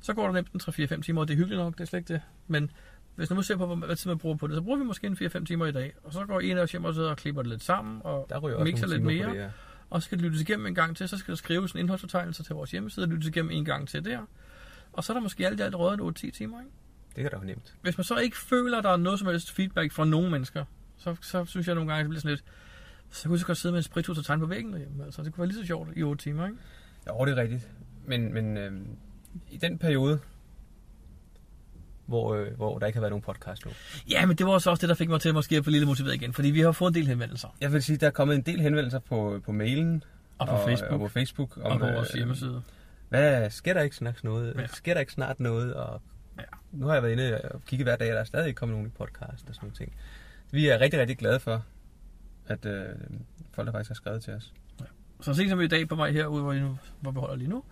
[0.00, 1.98] Så går der nemt en 3-4-5 timer, og det er hyggeligt nok, det er slet
[2.00, 2.20] ikke det.
[2.48, 2.70] Men
[3.14, 5.06] hvis nu ser på, hvor- hvad tid man bruger på det, så bruger vi måske
[5.06, 5.94] en 4-5 timer i dag.
[6.04, 8.26] Og så går en af os hjem og sidder og klipper det lidt sammen, og
[8.58, 9.26] Der mixer lidt mere.
[9.34, 9.50] det, ja.
[9.90, 12.42] og så skal det lyttes igennem en gang til, så skal der skrives en indholdsfortegnelse
[12.42, 14.20] til vores hjemmeside, og lyttes igennem en gang til der.
[14.92, 16.72] Og så er der måske alt i alt røget en 8-10 timer, ikke?
[17.16, 17.74] Det kan da nemt.
[17.82, 20.64] Hvis man så ikke føler, at der er noget som helst feedback fra nogen mennesker,
[20.96, 22.44] så, så synes jeg nogle gange, at det bliver sådan lidt,
[23.10, 25.04] så kunne jeg så godt sidde med en spritus og tegne på væggen derhjemme.
[25.04, 26.58] Altså, det kunne være lige så sjovt i 8 timer, ikke?
[27.08, 27.68] Jo, det er rigtigt.
[28.06, 28.72] Men, men øh,
[29.50, 30.20] i den periode,
[32.06, 33.70] hvor, øh, hvor der ikke har været nogen podcast nu.
[34.10, 35.86] Ja, men det var så også det, der fik mig til måske at blive lidt
[35.86, 37.56] motiveret igen, fordi vi har fået en del henvendelser.
[37.60, 40.04] Jeg vil sige, der er kommet en del henvendelser på, på mailen.
[40.38, 40.92] Og på Facebook.
[40.92, 41.56] Og på Facebook.
[41.56, 42.62] Og på øh, vores hjemmeside.
[43.08, 44.54] Hvad, sker der ikke snart noget?
[44.54, 44.60] Ja.
[44.60, 44.66] Ja.
[44.66, 45.74] Sker der ikke snart noget?
[45.74, 46.02] Og
[46.38, 46.44] Ja.
[46.72, 48.74] Nu har jeg været inde og kigget hver dag, og der er stadig ikke kommet
[48.74, 49.92] nogen i podcast og sådan nogle ting.
[50.50, 51.64] Vi er rigtig, rigtig glade for,
[52.46, 52.86] at øh,
[53.52, 54.52] folk der faktisk har skrevet til os.
[55.20, 57.48] Så sent som i dag på vej herude, hvor, I nu, hvor vi holder lige
[57.48, 57.64] nu,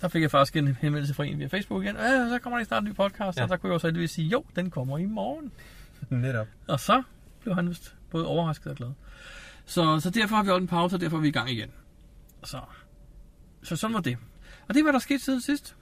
[0.00, 1.96] der fik jeg faktisk en henvendelse fra en via Facebook igen.
[1.96, 3.40] Ja, så kommer der snart en ny podcast, ja.
[3.40, 3.44] Ja.
[3.44, 5.52] og der kunne jeg jo så sige, jo, den kommer i morgen.
[6.08, 6.46] Netop.
[6.68, 7.02] Og så
[7.40, 8.90] blev han vist både overrasket og glad.
[9.64, 11.70] Så, så derfor har vi holdt en pause, og derfor er vi i gang igen.
[12.44, 12.60] Så,
[13.62, 14.18] så sådan var det.
[14.68, 15.76] Og det var der sket siden sidst.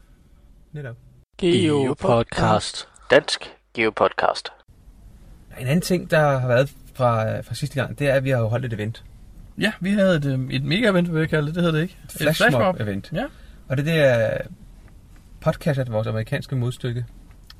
[0.72, 0.96] Netop.
[1.38, 2.88] Geopodcast.
[3.10, 4.48] Dansk Geopodcast.
[5.60, 8.38] En anden ting, der har været fra, fra sidste gang, det er, at vi har
[8.38, 9.04] jo holdt et event.
[9.58, 11.54] Ja, vi havde et, øhm, et mega-event, vil jeg kalde det.
[11.54, 11.96] Det hedder det ikke.
[12.04, 13.10] Et Flashmob event.
[13.12, 13.24] Ja.
[13.68, 14.38] Og det, det er
[15.40, 17.04] podcastet, vores amerikanske modstykke,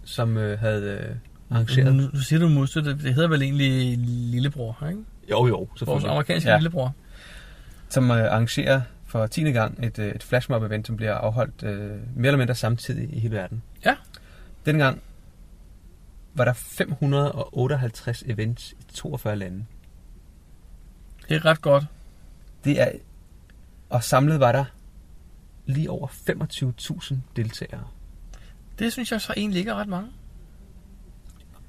[0.05, 1.17] som øh, havde øh,
[1.51, 1.95] arrangeret.
[1.95, 2.99] Nu, nu siger du modstøtte.
[2.99, 5.01] Det hedder vel egentlig Lillebror, ikke?
[5.31, 6.57] Jo, jo, Vores amerikanske ja.
[6.57, 6.95] Lillebror.
[7.89, 9.43] Som øh, arrangerer for 10.
[9.43, 13.37] gang et, øh, et flashmob-event, som bliver afholdt øh, mere eller mindre samtidig i hele
[13.37, 13.63] verden.
[13.85, 13.97] Ja.
[14.67, 15.03] Denne gang
[16.35, 19.65] var der 558 events i 42 lande.
[21.29, 21.85] Det er ret godt.
[22.65, 22.91] Det er,
[23.89, 24.65] og samlet var der
[25.67, 27.85] lige over 25.000 deltagere.
[28.79, 30.11] Det synes jeg så egentlig ikke er ret mange.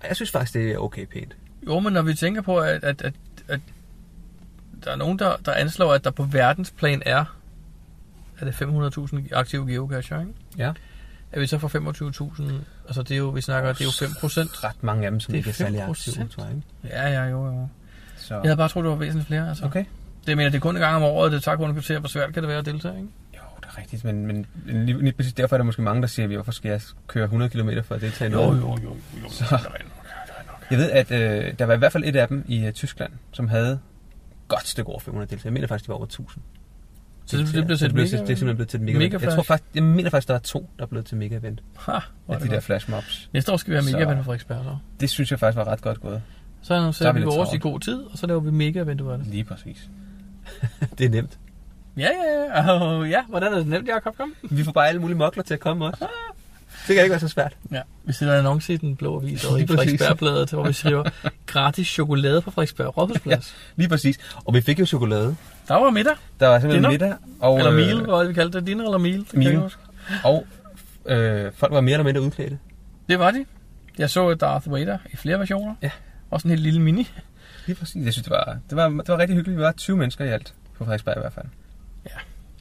[0.04, 1.38] Jeg synes faktisk, det er okay pænt.
[1.68, 3.14] Jo, men når vi tænker på, at, at, at,
[3.48, 3.60] at
[4.86, 7.26] der er nogen, der, der anslår, at der på verdensplan er,
[8.40, 10.34] er det 500.000 aktive geocacher, ikke?
[10.58, 10.72] Ja.
[11.32, 12.54] Er vi så for 25.000,
[12.88, 14.64] altså det er jo, vi snakker, det er jo 5 procent.
[14.64, 15.90] Ret mange af dem, som Det er ikke er særlig 5%.
[15.90, 16.54] aktive, tror jeg.
[16.56, 16.98] Ikke?
[16.98, 17.68] Ja, ja, jo, jo.
[18.18, 18.34] Så.
[18.34, 19.66] Jeg havde bare troet, det var væsentligt flere, altså.
[19.66, 19.86] Okay.
[20.28, 22.08] Det mener, det er kun en gang om året, det tager kun en kvarter, hvor
[22.10, 23.08] svært kan det være at deltage, ikke?
[23.36, 26.08] Jo, det er rigtigt, men, men lige, lige præcis derfor er der måske mange, der
[26.08, 28.58] siger, hvorfor skal jeg køre 100 km for at deltage i noget?
[28.62, 29.30] jo, jo, jo.
[29.30, 29.84] Så- rigtigt
[30.48, 30.66] nok.
[30.72, 33.12] Jeg ved, at øh, der var i hvert fald et af dem i øh, Tyskland,
[33.32, 33.80] som havde
[34.50, 35.46] godt stykke over 500 deltagere.
[35.46, 36.44] Jeg mener faktisk, de var over 1000.
[37.26, 38.04] Så det, det blev til et mega...
[38.04, 39.24] det er simpelthen blevet til et mega, mega event.
[39.24, 41.92] Jeg, tror faktisk, jeg mener faktisk, der var to, der blev til mega event Ha,
[41.92, 43.30] er af det de der flash mobs.
[43.34, 44.78] Næste år skal vi have mega event på Frederiksberg, så.
[45.00, 46.22] Det synes jeg faktisk var ret godt gået.
[46.62, 49.02] Så annoncerer er vi vi vores i god tid, og så laver vi mega event
[49.02, 49.28] ud af det.
[49.28, 49.90] Lige præcis.
[50.98, 51.40] det er nemt.
[51.98, 53.00] Ja, ja, ja.
[53.00, 54.18] Oh, ja, hvordan er det nemt, Jacob?
[54.18, 54.34] Kom.
[54.50, 56.08] Vi får bare alle mulige mokler til at komme også.
[56.88, 57.58] Det kan ikke være så svært.
[57.72, 59.68] Ja, vi sætter en annonce i den blå avis og i.
[59.68, 61.04] Frederiksbergbladet, hvor vi skriver
[61.46, 63.56] gratis chokolade på Frederiksberg Rådhusplads.
[63.76, 64.20] Lige præcis.
[64.46, 65.36] Og vi fik jo chokolade.
[65.68, 66.14] Der var middag.
[66.40, 67.08] Der var simpelthen Dinner?
[67.08, 67.18] middag.
[67.40, 68.68] Og, Eller øh, meal, hvad var det, vi kaldte det?
[68.68, 69.26] Dinner eller meal?
[69.32, 69.82] Det huske.
[70.24, 70.46] Og
[71.06, 72.60] øh, folk var mere eller mindre udklædte.
[73.10, 73.46] Det var de.
[73.98, 75.76] Jeg så Darth Vader i flere versioner.
[75.82, 75.92] Ja.
[76.30, 77.12] Også en helt lille mini.
[77.66, 78.06] Lige præcis.
[78.06, 79.58] Jeg synes, det var, det var, det var rigtig hyggeligt.
[79.58, 81.46] Vi var 20 mennesker i alt på Frederiksberg i hvert fald.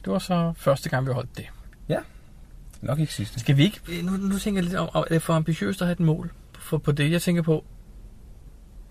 [0.05, 1.45] Det var så første gang, vi holdt det.
[2.81, 3.39] Nok ikke sidste.
[3.39, 3.81] Skal vi ikke...
[4.03, 6.77] Nu, nu tænker jeg lidt om, er det for ambitiøst at have et mål for,
[6.77, 7.11] på det?
[7.11, 7.65] Jeg tænker på,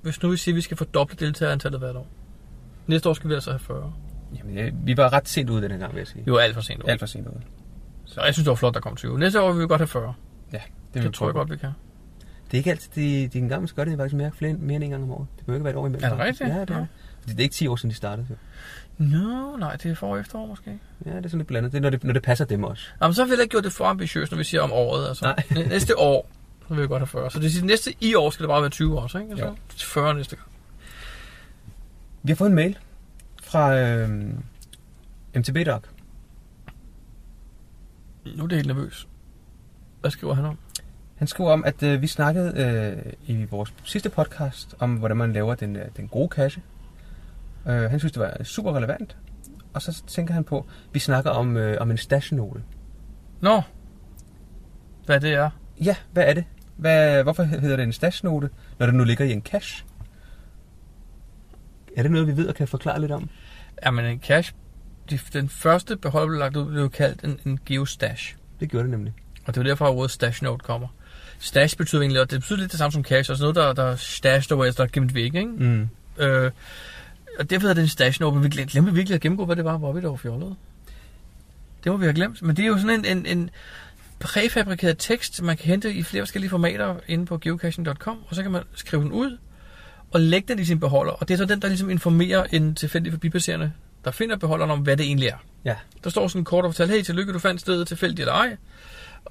[0.03, 2.07] hvis nu vi siger, at vi skal fordoble deltagerantallet hvert år.
[2.87, 3.93] Næste år skal vi altså have 40.
[4.39, 6.25] Jamen, ja, vi var ret sent ude den gang, vil jeg sige.
[6.25, 6.83] Det var alt for sent.
[6.89, 7.41] Alt for sent ude.
[8.05, 9.19] Så jeg synes, det var flot, der kom 20.
[9.19, 10.15] Næste år vil vi godt have 40.
[10.53, 10.61] Det,
[10.95, 11.71] Det, det tror jeg godt, vi kan.
[12.47, 14.91] Det er ikke altid, de, de engang gør det faktisk mere, flere, mere end en
[14.91, 15.27] gang om året.
[15.37, 16.05] Det behøver ikke være et år imellem.
[16.05, 16.51] Er det rigtigt?
[16.51, 16.79] Ja, det er.
[16.79, 16.87] Nå.
[17.21, 18.27] Fordi det er ikke 10 år siden, de startede.
[18.31, 18.35] Jo.
[18.99, 20.79] Nå, nej, det er for efterår måske.
[21.07, 21.73] Ja, det er sådan lidt blandet.
[21.73, 22.83] Det er, når det, når det passer dem også.
[23.03, 25.09] Jamen, så har vi heller ikke gjort det for ambitiøst, når vi siger om året.
[25.09, 25.25] Altså.
[25.25, 25.43] Nej.
[25.51, 26.31] Næ- næste år,
[26.69, 27.31] så vil vi godt have 40.
[27.31, 29.39] Så det siger, næste i år skal det bare være 20 år, så, ikke?
[29.41, 29.57] Jo.
[29.77, 30.49] Så 40 næste gang.
[32.23, 32.79] Vi har fået en mail
[33.43, 34.09] fra øh,
[35.37, 35.83] MTB Doc.
[38.37, 39.09] Nu er det helt nervøs.
[40.01, 40.59] Hvad skriver han om?
[41.17, 42.53] Han skriver om, at øh, vi snakkede
[43.07, 46.63] øh, i vores sidste podcast om, hvordan man laver den, øh, den gode cache.
[47.69, 49.17] Øh, han synes, det var super relevant.
[49.75, 52.63] Og så tænker han på, vi snakker om, øh, om en stashnote.
[53.41, 53.63] Nå,
[55.07, 55.51] hvad det er?
[55.85, 56.45] Ja, hvad er det?
[56.77, 59.85] Hvad, hvorfor hedder det en stashnote, når det nu ligger i en cache?
[61.97, 63.29] Er det noget, vi ved og kan forklare lidt om?
[63.85, 64.55] Jamen en cache,
[65.11, 68.37] de, den første beholder blev lagt ud, blev kaldt en, en geostash.
[68.61, 69.13] Det gjorde det nemlig.
[69.47, 70.89] Og det er derfor, at ordet stash note kommer.
[71.39, 73.83] Stash betyder egentlig, og det betyder lidt det samme som cache, altså noget, der, der
[73.85, 75.47] er stashed away, altså der er gemt væk, ikke?
[75.47, 75.89] Mm.
[76.19, 76.51] Øh,
[77.39, 79.65] og derfor hedder det en stash note, men vi glemte virkelig at gennemgå, hvad det
[79.65, 80.57] var, hvor vi var fjollet.
[81.85, 82.43] Det må vi have glemt.
[82.43, 83.51] Men det er jo sådan en, en, en
[84.19, 88.51] præfabrikeret tekst, man kan hente i flere forskellige formater inde på geocaching.com, og så kan
[88.51, 89.39] man skrive den ud
[90.11, 91.13] og lægge den i sin beholder.
[91.13, 93.73] Og det er så den, der ligesom informerer en tilfældig forbipasserende,
[94.05, 95.37] der finder beholderen om, hvad det egentlig er.
[95.65, 95.77] Ja.
[96.05, 98.57] Der står sådan kort og fortæller, hey, tillykke, du fandt stedet tilfældigt eller ej.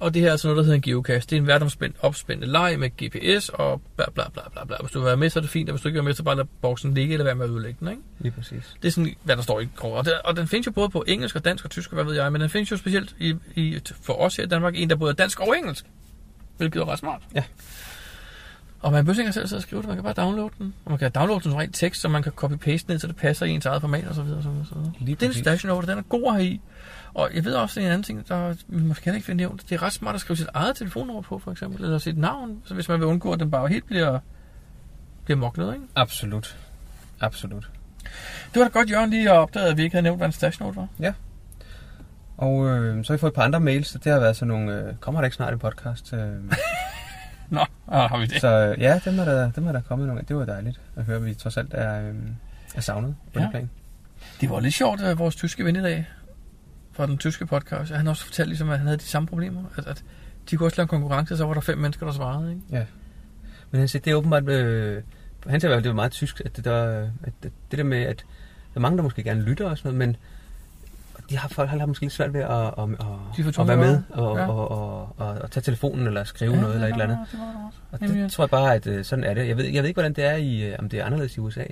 [0.00, 1.26] Og det her er altså noget, der hedder en geocache.
[1.30, 4.76] Det er en verdensomspændt opspændende leg med GPS og bla bla bla bla bla.
[4.80, 6.08] Hvis du vil være med, så er det fint, og hvis du ikke vil være
[6.08, 8.02] med, så bare lad boksen ligge eller være med at udlægge den, ikke?
[8.18, 8.76] Lige præcis.
[8.82, 10.08] Det er sådan, hvad der står i kort.
[10.08, 12.14] Og, og den findes jo både på engelsk og dansk og tysk, og hvad ved
[12.14, 14.96] jeg, men den findes jo specielt i, i, for os her i Danmark, en, der
[14.96, 15.84] både er dansk og engelsk.
[16.56, 17.22] Hvilket er ret smart.
[17.34, 17.42] Ja.
[18.80, 20.74] Og man behøver ikke selv sidde og skrive det, man kan bare downloade den.
[20.84, 23.16] Og man kan downloade den som rent tekst, så man kan copy-paste ned, så det
[23.16, 24.42] passer i ens eget format og så videre.
[24.42, 24.92] Så videre.
[25.00, 26.60] Lige Det er en station over, den er god her i.
[27.18, 29.62] Og jeg ved også, en anden ting, der vi måske heller ikke finde nævnt.
[29.68, 32.62] Det er ret smart at skrive sit eget telefonnummer på, for eksempel, eller sit navn,
[32.64, 34.18] så hvis man vil undgå, at den bare helt bliver,
[35.24, 35.86] bliver moklet, ikke?
[35.96, 36.56] Absolut.
[37.20, 37.70] Absolut.
[38.54, 40.66] Det var da godt, Jørgen lige opdaget, at vi ikke havde nævnt, hvad en station
[40.66, 41.14] note var.
[42.36, 44.48] Og øh, så har vi fået et par andre mails, og det har været sådan
[44.48, 46.12] nogle, øh, kommer der ikke snart en podcast?
[46.12, 46.20] Øh,
[47.50, 48.40] Nå, har vi det.
[48.40, 50.22] så øh, ja, dem er, der, dem er der kommet nogle.
[50.28, 52.14] Det var dejligt at høre, at vi trods alt er, øh,
[52.74, 53.44] er savnet på Ja.
[53.44, 53.70] det plan.
[54.40, 56.06] Det var lidt sjovt, at vores tyske ven i dag,
[56.98, 59.60] fra den tyske podcast, han også fortalte ligesom, at han havde de samme problemer.
[59.76, 60.04] At, at
[60.50, 62.50] de kunne også lave en konkurrence, så var der fem mennesker, der svarede.
[62.50, 62.62] Ikke?
[63.70, 65.02] Men han siger, det er åbenbart, øh,
[65.46, 67.98] han hvert fald, det var meget tysk, at det, der, at det, det der med,
[67.98, 68.16] at
[68.74, 70.16] der er mange, der måske gerne lytter og sådan noget, men
[71.30, 72.88] de har folk har måske lidt svært ved at, at,
[73.48, 74.46] at, at være med og, Ja.
[74.46, 77.18] og, og, og, og tage telefonen eller skrive noget eller et eller andet.
[77.32, 77.40] Det.
[77.90, 79.48] Og det tror jeg bare, at øh, sådan er det.
[79.48, 81.40] Jeg ved, jeg ved ikke, hvordan det er i, øh, om det er anderledes i
[81.40, 81.64] USA.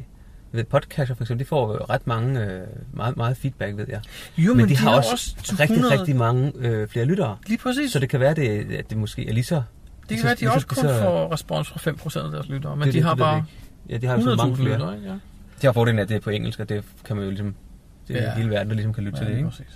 [0.52, 4.00] Ved, podcaster for eksempel, de får jo ret mange, øh, meget, meget feedback, ved jeg.
[4.38, 7.37] Jo, Men, men de, har også, også rigtig, 100 rigtig mange øh, flere lyttere.
[7.46, 7.92] Lige præcis.
[7.92, 9.62] Så det kan være, det, at det måske er lige så...
[10.09, 12.76] det kan være, at de også kun så- får respons fra 5% af deres lyttere,
[12.76, 13.44] men det de det, har det bare.
[13.88, 14.72] Ja, de har så mange 100.000 flere.
[14.72, 14.90] lyttere.
[15.04, 15.11] Ja.
[15.62, 17.54] De har fordelen af, at det er på engelsk, og det kan man jo ligesom...
[18.09, 18.28] Det er Ja.
[18.28, 18.35] ja.
[18.35, 19.48] hele verden, der ligesom kan lytte til det, ikke?
[19.48, 19.66] præcis.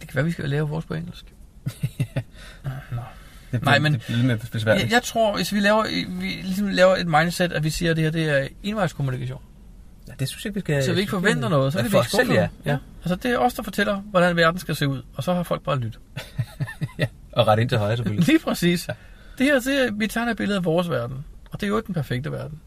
[0.00, 1.24] Det kan være, vi skal lave vores på engelsk.
[3.52, 4.84] Det, Nej, men- Det bliver lidt mere besværligt.
[4.84, 5.84] Jeg, jeg tror, hvis vi laver,
[6.20, 9.40] vi ligesom laver et mindset, at vi siger, at det her det er envejskommunikation.
[10.12, 10.84] Ja, det synes jeg, vi skal...
[10.84, 12.72] Så vi ikke forventer noget, så ja, kan vi for ikke os selv, skuffe ja.
[12.72, 12.78] ja.
[13.02, 15.02] Altså, det er os, der fortæller, hvordan verden skal se ud.
[15.14, 16.00] Og så har folk bare lyttet.
[17.32, 18.26] Og ret ind til højre, selvfølgelig.
[18.26, 18.88] Lige præcis.
[19.38, 21.24] Det her, det er, vi tager et billede af vores verden.
[21.50, 22.60] Og det er jo ikke den perfekte verden.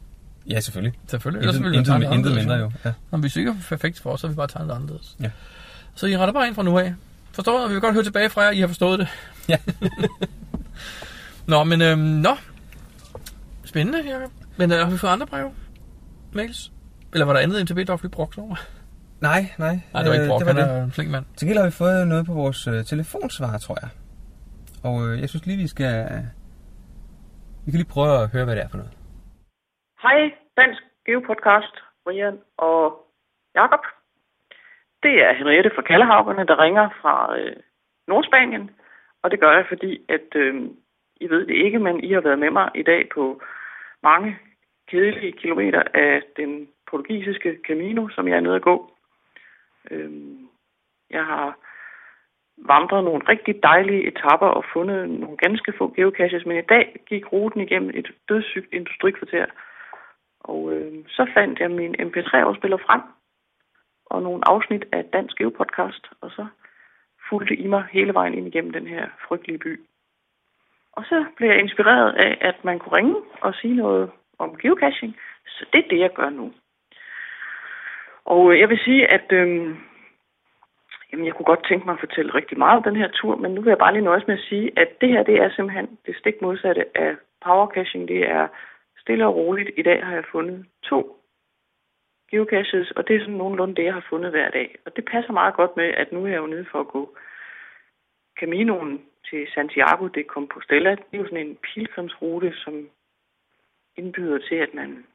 [0.49, 0.99] ja, selvfølgelig.
[1.07, 1.39] Selvfølgelig.
[1.39, 2.71] Ellers Intet, ville vi intet, intet anderledes, mindre jo.
[2.85, 2.93] Ja.
[3.11, 5.15] Når vi ikke er perfekt for os, så vi bare tegnet det anderledes.
[5.21, 5.29] Ja.
[5.95, 6.93] Så I retter bare ind fra nu af.
[7.31, 9.07] Forstår Og vi vil godt høre tilbage fra jer, I har forstået det.
[9.49, 9.57] Ja.
[11.47, 12.37] nå, men øhm, nå.
[13.65, 14.31] Spændende, Jacob.
[14.57, 15.51] Men øh, har vi fået andre breve?
[16.33, 16.71] Mails?
[17.15, 18.57] Eller var der andet MTB, der var brugt over?
[19.29, 19.75] Nej, nej.
[19.93, 20.77] Nej, det var ikke Øh, Brock, det var han det.
[20.79, 21.25] er en flink mand.
[21.35, 23.89] Til gengæld har vi fået noget på vores øh, telefonsvar, tror jeg.
[24.87, 25.93] Og øh, jeg synes lige, vi skal...
[27.63, 28.93] Vi kan lige prøve at høre, hvad det er for noget.
[30.05, 30.19] Hej,
[30.59, 32.79] Dansk Geopodcast, Brian og
[33.59, 33.83] Jakob.
[35.03, 37.55] Det er Henriette fra Kallehavgerne, der ringer fra øh,
[38.07, 38.63] Nordspanien.
[39.23, 40.53] Og det gør jeg, fordi at øh,
[41.23, 43.41] I ved det ikke, men I har været med mig i dag på
[44.03, 44.37] mange
[44.89, 48.91] kedelige kilometer af den portugisiske Camino, som jeg er nede at gå.
[49.91, 50.49] Øhm,
[51.09, 51.57] jeg har
[52.57, 57.33] vandret nogle rigtig dejlige etapper og fundet nogle ganske få geocaches, men i dag gik
[57.33, 59.45] ruten igennem et dødssygt industrikvarter.
[60.39, 63.01] Og øh, så fandt jeg min MP3-afspiller frem
[64.05, 66.45] og nogle afsnit af Dansk Geopodcast, og så
[67.29, 69.81] fulgte I mig hele vejen ind igennem den her frygtelige by.
[70.91, 75.17] Og så blev jeg inspireret af, at man kunne ringe og sige noget om geocaching,
[75.47, 76.53] så det er det, jeg gør nu.
[78.25, 79.75] Og øh, jeg vil sige, at øh,
[81.11, 83.51] jamen, jeg kunne godt tænke mig at fortælle rigtig meget om den her tur, men
[83.51, 85.97] nu vil jeg bare lige nøjes med at sige, at det her det er simpelthen
[86.05, 88.07] det stik modsatte af powercaching.
[88.07, 88.47] Det er
[89.01, 89.69] stille og roligt.
[89.77, 91.21] I dag har jeg fundet to
[92.31, 94.75] geocaches, og det er sådan nogenlunde det, jeg har fundet hver dag.
[94.85, 97.17] Og det passer meget godt med, at nu er jeg jo nede for at gå
[98.39, 100.91] Caminoen til Santiago de Compostela.
[100.91, 102.89] Det er jo sådan en pilgrimsrute, som
[103.97, 105.05] indbyder til, at man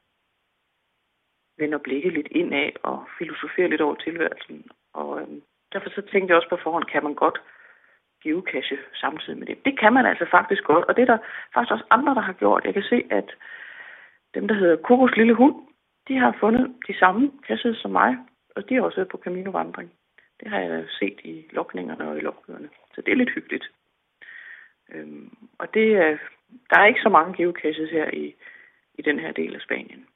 [1.61, 4.67] vender blikket lidt indad og filosoferer lidt over tilværelsen.
[4.95, 5.43] Og øhm,
[5.73, 7.39] derfor så tænkte jeg også på forhånd, kan man godt
[8.23, 9.65] geocache samtidig med det.
[9.65, 11.19] Det kan man altså faktisk godt, og det er der
[11.55, 12.65] faktisk også andre, der har gjort.
[12.65, 13.29] Jeg kan se, at
[14.35, 15.57] dem, der hedder Kokos Lille Hund,
[16.09, 18.19] de har fundet de samme caches som mig,
[18.57, 19.91] og de har også været på Camino-vandring.
[20.41, 22.69] Det har jeg set i lokningerne og i logbøgerne.
[22.95, 23.71] Så det er lidt hyggeligt.
[24.93, 26.19] Øhm, og det er,
[26.71, 28.35] der er ikke så mange geocaches her i,
[28.95, 30.07] i den her del af Spanien.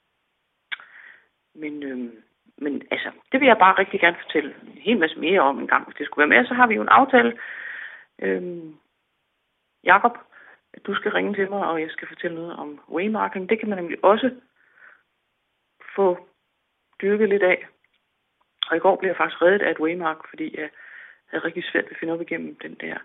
[1.55, 2.13] Men, øh,
[2.59, 5.67] men altså, det vil jeg bare rigtig gerne fortælle en hel masse mere om en
[5.67, 6.49] gang, hvis det skulle være med.
[6.49, 7.39] Så har vi jo en aftale.
[8.19, 8.63] Øh,
[9.85, 10.19] Jakob,
[10.87, 13.49] du skal ringe til mig, og jeg skal fortælle noget om waymarking.
[13.49, 14.31] Det kan man nemlig også
[15.97, 16.29] få
[17.03, 17.67] dyrket lidt af.
[18.71, 20.71] Og i går blev jeg faktisk reddet af et waymark, fordi jeg
[21.27, 22.99] havde rigtig svært ved at finde op igennem den der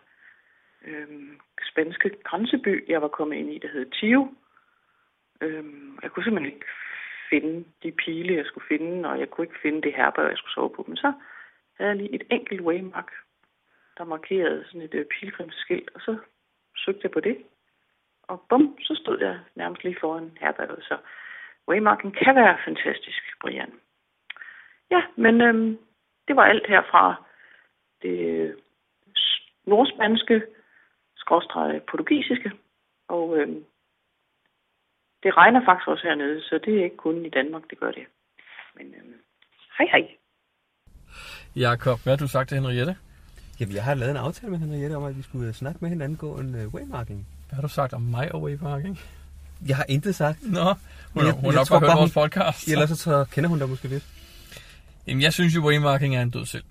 [0.85, 1.39] øhm,
[1.71, 4.33] spanske grænseby, jeg var kommet ind i, der hed Tio.
[5.41, 6.65] Øhm, jeg kunne simpelthen ikke
[7.29, 10.53] finde de pile, jeg skulle finde, og jeg kunne ikke finde det herberg, jeg skulle
[10.53, 10.85] sove på.
[10.87, 11.13] Men så
[11.77, 13.11] havde jeg lige et enkelt waymark,
[13.97, 16.17] der markerede sådan et øh, pilgrimsskilt, og så
[16.75, 17.37] søgte jeg på det.
[18.23, 20.83] Og bum, så stod jeg nærmest lige foran herberget.
[20.83, 20.97] Så
[21.67, 23.73] waymarken kan være fantastisk, Brian.
[24.91, 25.79] Ja, men øhm,
[26.27, 27.23] det var alt her fra
[28.01, 28.53] det øh,
[29.65, 30.43] nordspanske,
[31.15, 32.51] skråstreget portugisiske,
[33.07, 33.65] og øhm,
[35.23, 38.05] det regner faktisk også hernede, så det er ikke kun i Danmark, det gør det.
[38.77, 39.13] Men øhm,
[39.77, 40.03] hej hej.
[41.55, 42.95] Jakob, hvad har du sagt til Henriette?
[43.59, 46.17] Jamen, jeg har lavet en aftale med Henriette om, at vi skulle snakke med hinanden
[46.21, 47.27] angående uh, waymarking.
[47.47, 48.99] Hvad har du sagt om mig og waymarking?
[49.67, 50.37] Jeg har intet sagt.
[50.43, 52.67] Nå, hun, Jeg- jeg, hun jeg har nok tror bare hørt vores podcast.
[52.67, 54.05] Ellers så kender hun dig måske lidt.
[55.07, 56.63] Jamen, jeg synes jo, waymarking er en død selv.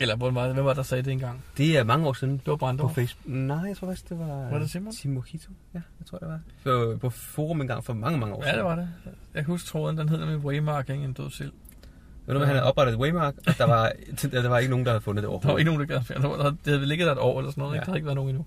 [0.00, 1.44] Eller på en måde, hvem var der sagde det engang?
[1.56, 2.32] Det er mange år siden.
[2.38, 2.94] Det var På Brandorf.
[2.94, 3.26] Facebook.
[3.34, 4.26] Nej, jeg tror faktisk, det var...
[4.50, 4.92] Var det Simon?
[4.92, 5.50] Timojito.
[5.74, 6.40] Ja, jeg tror, det var.
[6.64, 8.58] På, på forum en gang for mange, mange år Ja, siden.
[8.58, 8.88] det var det.
[9.34, 11.52] Jeg kan huske tråden, den hedder med waymarking en død selv.
[11.52, 13.92] Det var noget, med, han havde oprettet et Waymark, og der var,
[14.32, 15.58] der var ikke nogen, der havde fundet det Der var overhovedet.
[15.60, 16.22] ikke nogen, der gad.
[16.22, 17.76] Der var- Det havde ligget der et år eller sådan noget, ja.
[17.76, 17.80] Ja.
[17.80, 17.84] ikke?
[17.86, 18.44] Der havde ikke været nogen endnu.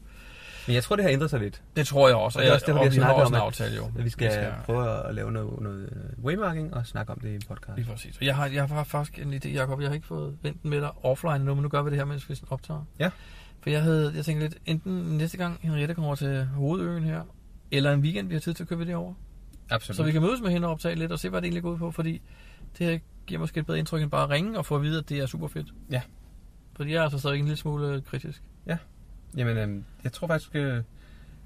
[0.67, 1.62] Men jeg tror, det har ændret sig lidt.
[1.75, 3.25] Det tror jeg også, Og det er jeg, også derfor, og vi har vi snakket
[3.25, 3.86] om, at- aftale jo.
[3.97, 7.36] At vi skal, prøve at lave noget, noget øh, waymarking og snakke om det i
[7.36, 7.77] en podcast.
[7.77, 8.17] Lige præcis.
[8.17, 9.82] Og jeg har, jeg har faktisk en idé, Jacob.
[9.82, 12.06] Jeg har ikke fået vendt med dig offline endnu, men nu gør vi det her,
[12.06, 12.86] mens vi optager.
[12.99, 13.10] Ja.
[13.62, 17.21] For jeg havde, jeg tænkte lidt, enten næste gang Henriette kommer til hovedøen her,
[17.71, 19.13] eller en weekend, vi har tid til at køre det over.
[19.69, 19.97] Absolut.
[19.97, 21.71] Så vi kan mødes med hende og optage lidt og se, hvad det egentlig går
[21.71, 22.21] ud på, fordi
[22.77, 24.97] det her giver måske et bedre indtryk end bare at ringe og få at vide,
[24.99, 25.67] at det er super fedt.
[25.91, 26.01] Ja.
[26.75, 28.43] Fordi jeg er altså stadig en lille smule øh, kritisk.
[29.38, 30.84] Jamen, øh, jeg tror faktisk, øh,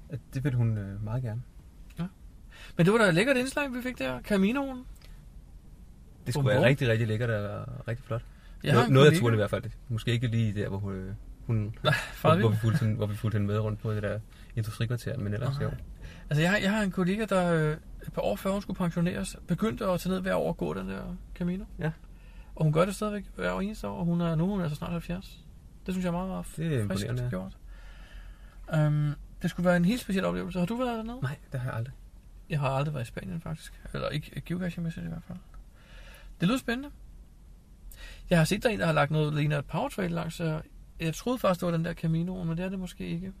[0.08, 1.42] at det vil hun øh, meget gerne.
[2.76, 4.20] Men det var da et lækkert indslag, vi fik der.
[4.22, 4.84] Caminoen.
[6.26, 8.24] Det skulle være rigtig, rigtig lækkert og rigtig flot.
[8.64, 9.64] Har en noget af turen i hvert fald.
[9.88, 11.14] Måske ikke lige der, hvor hun, øh,
[11.46, 12.42] hun hvor, Farligt.
[12.42, 14.18] hvor, vi fulgte hvor vi fulgte hende med rundt på det der
[14.56, 15.62] industrikvarter, men ellers Nej.
[15.62, 15.70] jo.
[16.30, 17.76] Altså, jeg har, jeg har en kollega, der øh,
[18.06, 20.74] et par år før hun skulle pensioneres, begyndte at tage ned hver år og gå
[20.74, 21.64] den der Camino.
[21.78, 21.90] Ja.
[22.54, 24.76] Og hun gør det stadigvæk hver eneste år, og hun er nu hun er altså
[24.76, 25.44] snart 70.
[25.86, 27.26] Det synes jeg er meget, meget Det er imponerende.
[27.30, 27.56] gjort.
[28.76, 30.58] Um, det skulle være en helt speciel oplevelse.
[30.58, 31.18] Har du været dernede?
[31.22, 31.94] Nej, det har jeg aldrig.
[32.50, 33.82] Jeg har aldrig været i Spanien, faktisk.
[33.94, 35.38] Eller ikke geocaching-mæssigt i hvert fald.
[36.40, 36.90] Det lyder spændende.
[38.30, 40.34] Jeg har set der er en, der har lagt noget, ligner et powertrail langs.
[40.34, 40.62] så
[41.00, 43.32] Jeg troede faktisk, det var den der Camino, men det er det måske ikke.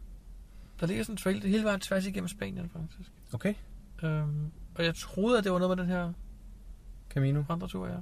[0.80, 3.12] Der ligger sådan en trail det hele vejen tværs igennem Spanien, faktisk.
[3.32, 3.54] Okay.
[4.02, 6.12] Øhm, og jeg troede, at det var noget med den her
[7.10, 7.44] Camino.
[7.48, 7.96] andre tur, ja.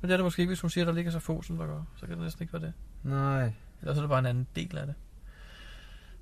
[0.00, 1.56] Men det er det måske ikke, hvis hun siger, at der ligger så få, som
[1.56, 1.82] der gør.
[1.96, 2.72] Så kan det næsten ikke være det.
[3.02, 3.52] Nej.
[3.80, 4.94] Eller så er det bare en anden del af det.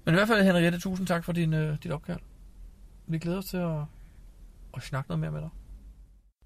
[0.04, 2.18] Men i hvert fald, Henriette, tusind tak for din, øh, dit opkald.
[3.06, 3.76] Vi glæder os til at,
[4.76, 5.48] at snakke noget mere med dig.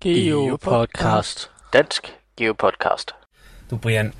[0.01, 1.51] Geopodcast.
[1.73, 3.11] Dansk Geopodcast.
[3.71, 4.12] Du, Brian,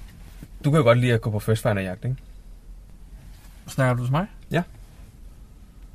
[0.65, 2.17] du kan jo godt lide at gå på first finder jagt, ikke?
[3.67, 4.27] Snakker du til mig?
[4.51, 4.63] Ja.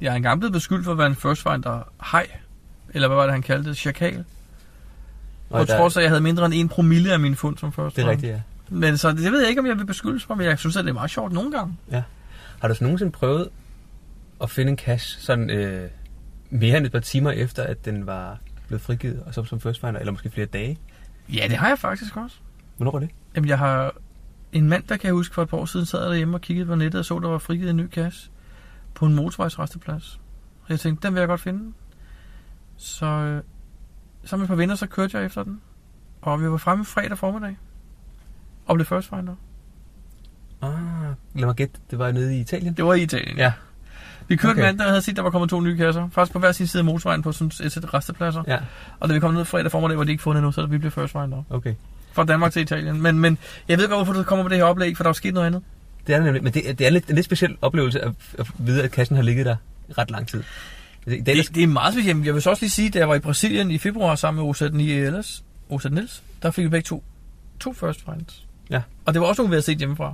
[0.01, 2.27] Jeg er engang blevet beskyldt for at være en first finder hej.
[2.93, 3.77] Eller hvad var det, han kaldte det?
[3.77, 4.25] Chakal.
[5.49, 7.71] På der- trods af, at jeg havde mindre end en promille af min fund som
[7.73, 8.11] first Det er finder.
[8.11, 8.41] rigtigt, ja.
[8.69, 10.83] Men så det ved jeg ikke, om jeg vil beskyldes for, men jeg synes, at
[10.83, 11.75] det er meget sjovt nogle gange.
[12.61, 13.49] Har du så nogensinde prøvet
[14.41, 15.89] at finde en cache sådan øh,
[16.49, 19.81] mere end et par timer efter, at den var blevet frigivet, og så som first
[19.81, 20.77] finder, eller måske flere dage?
[21.33, 22.37] Ja, det har jeg faktisk også.
[22.77, 23.09] Hvornår var det?
[23.35, 23.93] Jamen, jeg har
[24.51, 26.67] en mand, der kan jeg huske for et par år siden, sad derhjemme og kiggede
[26.67, 28.29] på nettet og så, der var frigivet en ny kasse
[28.93, 30.19] på en motorvejsresteplads.
[30.63, 31.73] Og jeg tænkte, den vil jeg godt finde.
[32.77, 33.43] Så øh,
[34.23, 35.61] sammen med et par venner, så kørte jeg efter den.
[36.21, 37.57] Og vi var fremme fredag formiddag.
[38.65, 39.35] Og blev first finder.
[40.61, 40.69] Ah,
[41.35, 41.73] lad mig gætte.
[41.91, 42.73] Det var nede i Italien?
[42.73, 43.37] Det var i Italien.
[43.37, 43.51] Ja.
[44.27, 44.61] Vi kørte Okay.
[44.61, 46.09] mandag og havde set, der var kommet to nye kasser.
[46.11, 48.43] Faktisk på hver sin side af motorvejen på sådan et sæt restepladser.
[48.47, 48.57] Ja,
[48.99, 50.91] Og da vi kom ned fredag formiddag, var de ikke fundet endnu, så vi blev
[50.91, 51.43] first finder.
[51.49, 51.73] okay.
[52.13, 53.01] Fra Danmark til Italien.
[53.01, 55.13] Men, men jeg ved godt, hvorfor du kommer med det her oplæg, for der er
[55.13, 55.61] sket noget andet.
[56.07, 58.47] Det er nemlig, men det, er- det er lidt, en lidt speciel oplevelse at, at
[58.57, 59.55] vide, at cachen har ligget der
[59.97, 60.43] ret lang tid.
[61.05, 62.25] Det, det, er Det, det er meget specielt.
[62.25, 64.49] Jeg vil så også lige sige, da jeg var i Brasilien i februar sammen med
[64.49, 67.03] Osat Niels, Osat Niels, der fik vi begge to
[67.59, 68.45] to first finds.
[68.69, 68.81] Ja.
[69.05, 70.13] Og det var også nogle, vi havde set hjemmefra.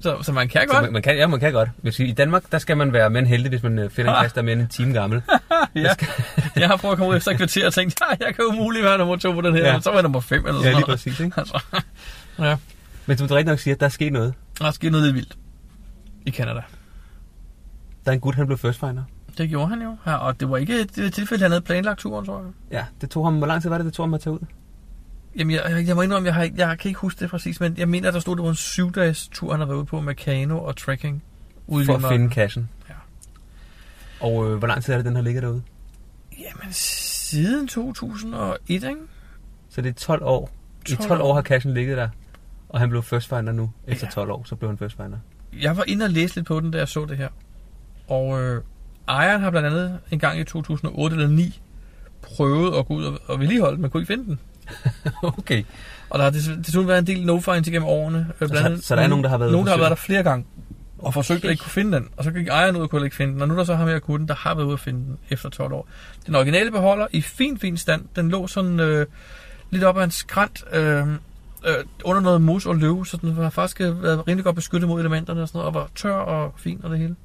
[0.00, 0.82] Så, så man kan Så godt.
[0.84, 1.68] man, man kan, ja, man kan godt.
[1.90, 4.22] Sige, I Danmark, der skal man være end heldig, hvis man øh, finder en Ah.
[4.22, 5.22] kasse, der er en time gammel.
[5.74, 5.94] ja.
[6.56, 8.84] Jeg har prøvet at komme ud efter et kvarter og tænkt, ja, jeg kan umuligt
[8.84, 9.62] være nummer to på den her.
[9.66, 9.72] Ja.
[9.72, 9.80] Ja.
[9.80, 10.86] Så var jeg nummer fem eller Ja, sådan lige noget.
[10.98, 11.20] præcis.
[11.20, 11.34] Ikke?
[11.40, 11.60] Altså,
[12.48, 12.56] ja.
[13.06, 14.34] Men som du rigtig nok siger, der er sket noget.
[14.58, 15.36] Der er sket noget lidt vildt
[16.26, 16.60] i Canada.
[18.04, 19.02] Der er en gut, han blev first finder.
[19.38, 19.96] Det gjorde han jo.
[20.06, 22.48] Ja, og det var ikke et tilfælde, han havde planlagt turen, tror jeg.
[22.78, 24.38] Ja, det tog ham, hvor lang tid var det, det tog ham at tage ud?
[25.36, 27.60] Jamen, jeg, jeg, jeg må indrømme, jeg, har, ikke- jeg kan ikke huske det præcis,
[27.60, 29.78] men jeg mener, at der stod, at det var en syv-dages tur, han havde været
[29.78, 31.22] ude på med kano og trekking.
[31.66, 32.68] Ude For at finde cashen.
[32.88, 32.94] Ja.
[34.20, 35.62] Og øh, hvor lang tid er det, den har ligget derude?
[36.38, 38.86] Jamen, siden 2001, ikke?
[39.70, 40.50] Så det er 12 år.
[40.88, 41.34] I 12 12 år år.
[41.34, 42.08] har cashen ligget der.
[42.68, 43.70] Og han blev first finder nu.
[43.86, 44.10] Efter Ja.
[44.10, 45.18] 12 år, så blev han first finder.
[45.60, 47.28] Jeg var inde og læse lidt på den, da jeg så det her.
[48.08, 48.62] Og øh,
[49.08, 51.60] ejeren har blandt andet en gang i 2008 eller 9
[52.22, 54.38] prøvet at gå ud og, og vedligeholde den, men kunne ikke finde den.
[55.38, 55.62] okay.
[56.10, 58.26] Og der har des- desuden været en del no-finds igennem årene.
[58.40, 59.90] øh, blandt så- andet så der er nogen, der har været Nogen, der har været
[59.90, 60.44] der flere gange
[60.98, 61.48] og forsøgt Okay.
[61.48, 62.08] at ikke kunne finde den.
[62.16, 63.42] Og så gik ejeren ud og kunne ikke finde den.
[63.42, 65.18] Og nu er der så ham her gutten, der har været ude at finde den
[65.30, 65.88] efter 12 år.
[66.26, 68.02] Den originale beholder i fin, fin stand.
[68.16, 69.06] Den lå sådan øh,
[69.70, 70.98] lidt op ad en skrant øh,
[71.66, 74.88] øh, under noget mos og løv, så den har faktisk øh, været rimelig godt beskyttet
[74.88, 77.16] mod elementerne og sådan noget, og var tør og fin og det hele.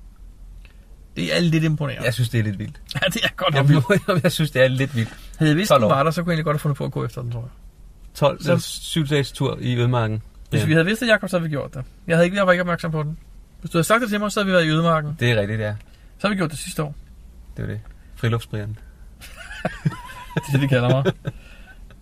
[1.15, 2.05] Det er lidt imponerende.
[2.05, 2.81] Jeg synes, det er lidt vildt.
[2.95, 4.23] Ja, det er godt Jeg, nok vildt.
[4.23, 5.09] jeg synes, det er lidt vildt.
[5.37, 6.85] Havde jeg vidst, 12 den var der, så kunne jeg egentlig godt have fundet på
[6.85, 7.49] at gå efter den, tror jeg.
[8.13, 10.21] 12 Så- eller 7 dages tur i ødemarken.
[10.49, 10.65] Hvis Ja.
[10.65, 11.83] vi havde vidst det, Jacob, så havde vi gjort det.
[12.07, 13.17] Jeg, havde ikke, jeg var ikke opmærksom på den.
[13.61, 15.15] Hvis du havde sagt det til mig, så havde vi været i ødemarken.
[15.19, 15.75] Det er rigtigt, ja.
[16.17, 16.95] Så har vi gjort det sidste år.
[17.57, 17.79] Det er det.
[18.15, 18.77] Friluftsbrian.
[20.35, 21.03] Det er det, de kalder mig.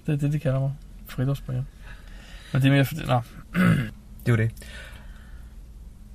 [0.06, 0.72] Det er det, de kalder mig.
[1.08, 1.68] Friluftsbrian.
[2.54, 2.86] Men det er mere...
[3.08, 3.22] Nå,
[4.26, 4.52] Det jo det.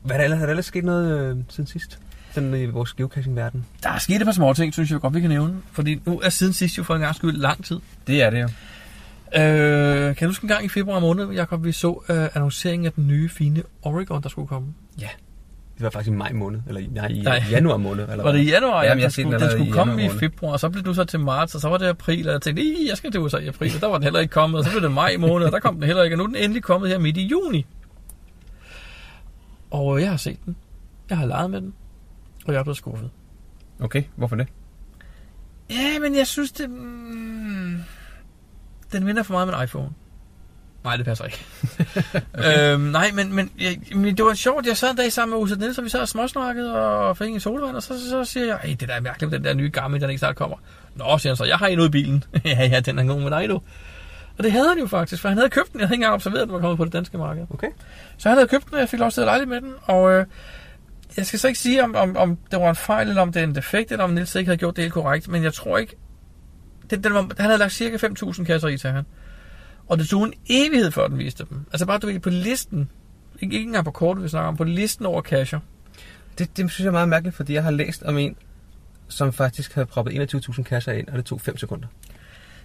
[0.03, 1.99] Hvad er der ellers, er der ellers sket noget øh, siden sidst?
[2.40, 3.66] Sådan i vores geocaching-verden.
[3.83, 5.55] der er sket et par små ting, synes jeg godt, vi kan nævne.
[5.72, 7.79] Fordi nu er siden sidst jo for en gang skyld lang tid.
[8.07, 8.48] Det er det jo.
[9.40, 12.92] Øh, kan du huske en gang i februar måned, Jacob, vi så øh, annonceringen af
[12.92, 14.68] den nye, fine Oregon, der skulle komme?
[14.98, 17.42] Det var faktisk i maj måned, eller i- nej, i Nej.
[17.51, 18.09] januar måned.
[18.11, 18.83] Eller Var det i januar?
[18.83, 20.94] Jamen, jeg den skulle, den den skulle i komme i februar, og så blev du
[20.94, 23.20] så til marts, og så var det april, og jeg tænkte, "Ih, jeg skal til
[23.20, 25.16] USA i april, og der var den heller ikke kommet, og så blev det maj
[25.18, 27.16] måned, og der kom den heller ikke, og nu er den endelig kommet her midt
[27.16, 27.66] i juni.
[29.70, 30.57] Og jeg har set den.
[31.11, 31.74] Jeg har leget med den,
[32.49, 33.11] og jeg er blevet skuffet.
[33.81, 34.49] Okay, hvorfor det?
[35.71, 36.71] Ja, men jeg synes, det...
[36.71, 37.79] Mm,
[38.93, 39.91] den minder for meget om en iPhone.
[40.85, 41.45] Nej, det passer ikke.
[42.35, 42.73] okay.
[42.73, 44.67] øhm, nej, men, men, jeg, men det var sjovt.
[44.67, 47.29] Jeg sad en dag sammen med Usa Nielsen, og vi sad og småsnakkede og fik
[47.29, 49.71] en solvand, og så, så, så siger jeg, det der er mærkeligt, den der nye
[49.71, 50.57] gamle, den ikke snart kommer.
[50.95, 52.25] Nå, siger han så, jeg har en ude i bilen.
[52.45, 53.61] ja, ja, den er god med dig, du.
[54.39, 55.81] Og det havde han jo faktisk, for han havde købt den.
[55.81, 57.47] Jeg havde ikke engang observeret, at den var kommet på det danske marked.
[57.51, 57.69] Okay.
[58.19, 59.73] Så han havde købt den, og jeg fik lov til at lege med den.
[59.83, 60.27] Og øh,
[61.16, 63.40] jeg skal så ikke sige, om, om, om det var en fejl, eller om det
[63.40, 65.29] er en defekt, eller om Niels ikke havde gjort det helt korrekt.
[65.29, 65.97] Men jeg tror ikke...
[66.90, 69.05] Den, den var, han havde lagt cirka 5.000 kasser i til han.
[69.87, 71.66] Og det tog en evighed, før den viste dem.
[71.73, 72.90] Altså bare du ved, på listen.
[73.40, 74.57] Ikke, ikke engang på kortet, vi snakker om.
[74.57, 75.61] På listen over kasser.
[76.38, 78.37] Det, det synes jeg er meget mærkeligt, fordi jeg har læst om en,
[79.09, 81.87] som faktisk havde proppet 21.000 kasser ind, og det tog 5 sekunder.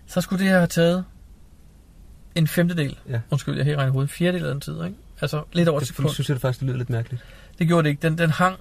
[0.07, 1.05] Så skulle det have taget
[2.35, 2.97] en femtedel.
[3.09, 3.19] Ja.
[3.31, 4.09] Undskyld, jeg helt regnet i hovedet.
[4.09, 4.95] En fjerdedel af den tid, ikke?
[5.21, 6.09] Altså lidt over et Det sekund.
[6.09, 7.23] synes jeg det faktisk det lyder lidt mærkeligt.
[7.59, 8.01] Det gjorde det ikke.
[8.01, 8.55] Den, den hang.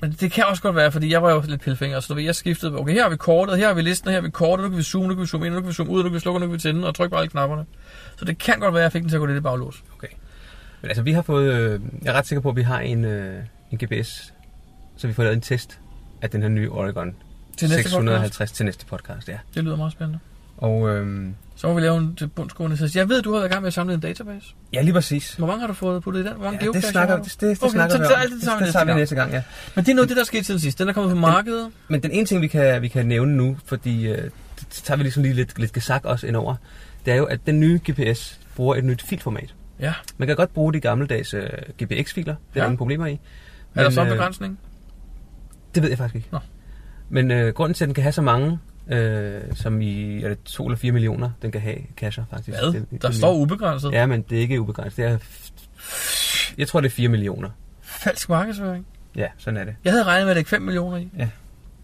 [0.00, 2.24] Men det kan også godt være, fordi jeg var jo lidt pilfinger, så du ved,
[2.24, 4.64] jeg skiftede, okay, her har vi kortet, her har vi listen, her har vi kortet,
[4.64, 6.08] nu kan vi zoome, nu kan vi zoome ind, nu kan vi zoome ud, nu
[6.08, 7.64] kan vi slukke, nu kan vi tænde, og trykke på alle knapperne.
[8.16, 9.82] Så det kan godt være, at jeg fik den til at gå lidt i baglås.
[10.80, 11.52] Men altså, vi har fået...
[11.52, 14.34] Øh, jeg er ret sikker på, at vi har en, øh, en GPS,
[14.96, 15.80] så vi får lavet en test
[16.22, 17.14] af den her nye Oregon
[17.56, 18.54] Til næste 650 podcast.
[18.54, 19.38] til næste podcast, ja.
[19.54, 20.18] Det lyder meget spændende.
[20.56, 21.28] Og øh,
[21.60, 22.96] Så må vi lave en til bundskuende test.
[22.96, 24.46] Jeg ved, du har været i gang med at samle en database.
[24.72, 25.34] ja, lige præcis.
[25.34, 26.32] Hvor mange har du fået puttet i den?
[26.34, 27.24] Hvor mange Ja, det snakker, har du?
[27.24, 28.10] det, det, det Okay, snakker så vi om.
[28.10, 28.98] det vi det, næste tager vi gang.
[29.00, 29.42] næste gang, ja.
[29.74, 30.78] Men det er noget det, der er sket siden sidst.
[30.78, 31.70] Den er kommet på markedet.
[31.88, 34.96] Men den ene ting, vi kan, vi kan nævne nu, fordi øh, det det tager
[34.96, 36.54] vi ligesom lige lidt, lidt gesak også indover,
[37.06, 39.54] det er jo, at den nye GPS bruger et nyt filformat.
[39.80, 39.94] Ja.
[40.18, 41.48] Man kan godt bruge de gammeldags øh,
[41.82, 42.60] GPX-filer, det er Ja.
[42.60, 43.20] der ingen problemer i.
[43.74, 44.58] Er der så en øh, begrænsning?
[45.74, 46.28] Det ved jeg faktisk ikke.
[46.32, 46.38] Nå.
[47.08, 50.42] Men øh, grunden til, at den kan have så mange, øh, som i er det
[50.44, 52.58] 2 eller 4 millioner, den kan have cacher faktisk.
[52.58, 52.72] Hvad?
[52.72, 53.92] Den, Der står ubegrænset.
[53.92, 54.96] Ja, men det er ikke ubegrænset.
[54.96, 55.18] Det er,
[56.58, 57.50] jeg tror, det er 4 millioner.
[57.82, 58.86] Falsk markedsføring.
[59.16, 59.76] Ja, sådan er det.
[59.84, 61.10] Jeg havde regnet med, at det ikke 5 millioner i.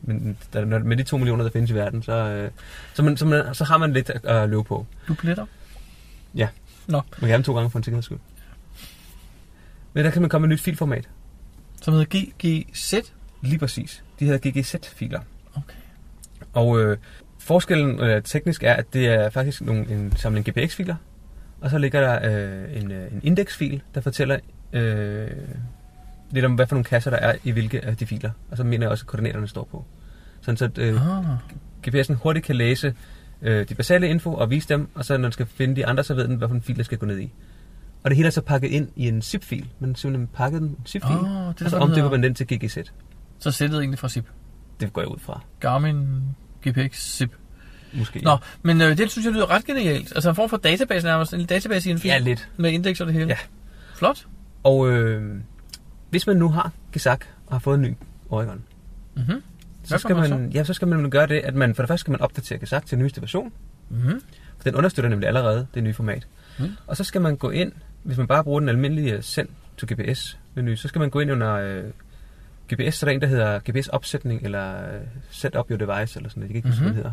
[0.02, 2.50] Men der, med de 2 millioner, der findes i verden, så, øh,
[2.94, 4.86] så, man, så, man, så har man lidt at øh, løbe på.
[5.08, 5.46] Dupletter.
[7.10, 8.18] Man kan have dem to gange for en sikkerheds skyld.
[9.92, 11.08] Men der kan man komme med et nyt filformat.
[11.82, 12.94] Som hedder GGZ.
[13.42, 14.04] Lige præcis.
[14.20, 15.20] De hedder GGZ-filer.
[16.54, 16.96] Og øh,
[17.38, 20.96] forskellen øh, teknisk er, at det er faktisk nogle, en samling GPX-filer,
[21.60, 24.38] og så ligger der øh, en, øh, en indeksfil, der fortæller
[24.72, 25.30] øh,
[26.30, 28.30] lidt om, hvad for nogle kasser der er i hvilke af de filer.
[28.50, 29.84] Og så mener jeg også, at koordinaterne står på.
[30.40, 31.24] Sådan så at, øh, Ah.
[31.86, 32.94] GPS'en hurtigt kan læse
[33.42, 36.04] øh, de basale info og vise dem, og så når den skal finde de andre,
[36.04, 37.32] så ved den, hvad for en fil, der skal gå ned i.
[38.02, 39.68] Og det hele er så pakket ind i en zip-fil.
[39.78, 42.46] Man simpelthen pakket den en zip-fil, Åh, det og så omdøber det man den til
[42.46, 42.78] GGZ.
[43.38, 44.24] Så sættet egentlig fra SIP.
[44.80, 45.40] Det går jeg ud fra.
[45.60, 46.06] Garmin
[46.68, 47.30] GPX SIP.
[47.92, 48.20] Måske.
[48.20, 50.12] Nå, men øh, det synes jeg lyder ret genialt.
[50.14, 51.34] Altså en form for database nærmest.
[51.34, 52.08] En database i en fil.
[52.08, 52.48] Ja, lidt.
[52.56, 53.26] Med indeks og det hele.
[53.28, 53.36] Ja.
[53.94, 54.26] Flot.
[54.62, 55.34] Og øh,
[56.10, 57.94] hvis man nu har Gesak og har fået en ny
[58.30, 58.62] Oregon,
[59.16, 59.42] Mhm.
[59.84, 62.00] så skal, man man, ja, så skal man gøre det, at man for det første
[62.00, 63.52] skal man opdatere Gesak til den nyeste version.
[63.88, 64.20] Mhm.
[64.56, 66.26] For den understøtter nemlig allerede det nye format.
[66.58, 66.64] Mm.
[66.86, 70.38] Og så skal man gå ind, hvis man bare bruger den almindelige send to GPS
[70.54, 71.84] menu, så skal man gå ind under øh,
[72.72, 75.00] GPS, så er der en, der hedder GPS opsætning, eller øh,
[75.30, 76.54] set up your device, eller sådan noget.
[76.54, 76.86] Jeg kan ikke Mhm.
[76.86, 77.12] det hedder.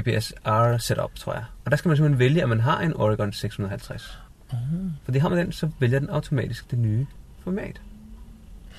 [0.00, 1.44] GPS R setup, tror jeg.
[1.64, 4.18] Og der skal man simpelthen vælge, at man har en Oregon 650.
[4.52, 4.92] Mhm.
[5.04, 7.06] For det har man den, så vælger den automatisk det nye
[7.44, 7.80] format.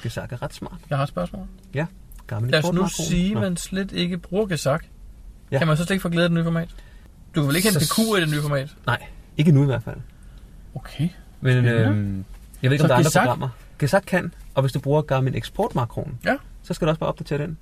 [0.03, 0.77] Gesak er ret smart.
[0.89, 1.47] Jeg har et spørgsmål.
[2.27, 4.85] Garmin Lad os nu sige, at man slet ikke bruger Gesak.
[5.51, 5.57] Ja.
[5.57, 6.69] Kan man så slet ikke få glæde af det nye format?
[7.35, 8.75] Du kan vel ikke hente Så- PQ i det nye format?
[8.85, 9.03] Nej,
[9.37, 9.97] ikke nu i hvert fald.
[10.75, 11.09] Okay.
[11.41, 12.25] Men øhm,
[12.61, 13.23] jeg ved ikke, Så om der er andre Gesak?
[13.23, 13.49] programmer.
[13.83, 16.35] Gesak kan, og hvis du bruger Garmin eksportmakroen, Ja.
[16.63, 17.57] så skal du også bare opdatere den.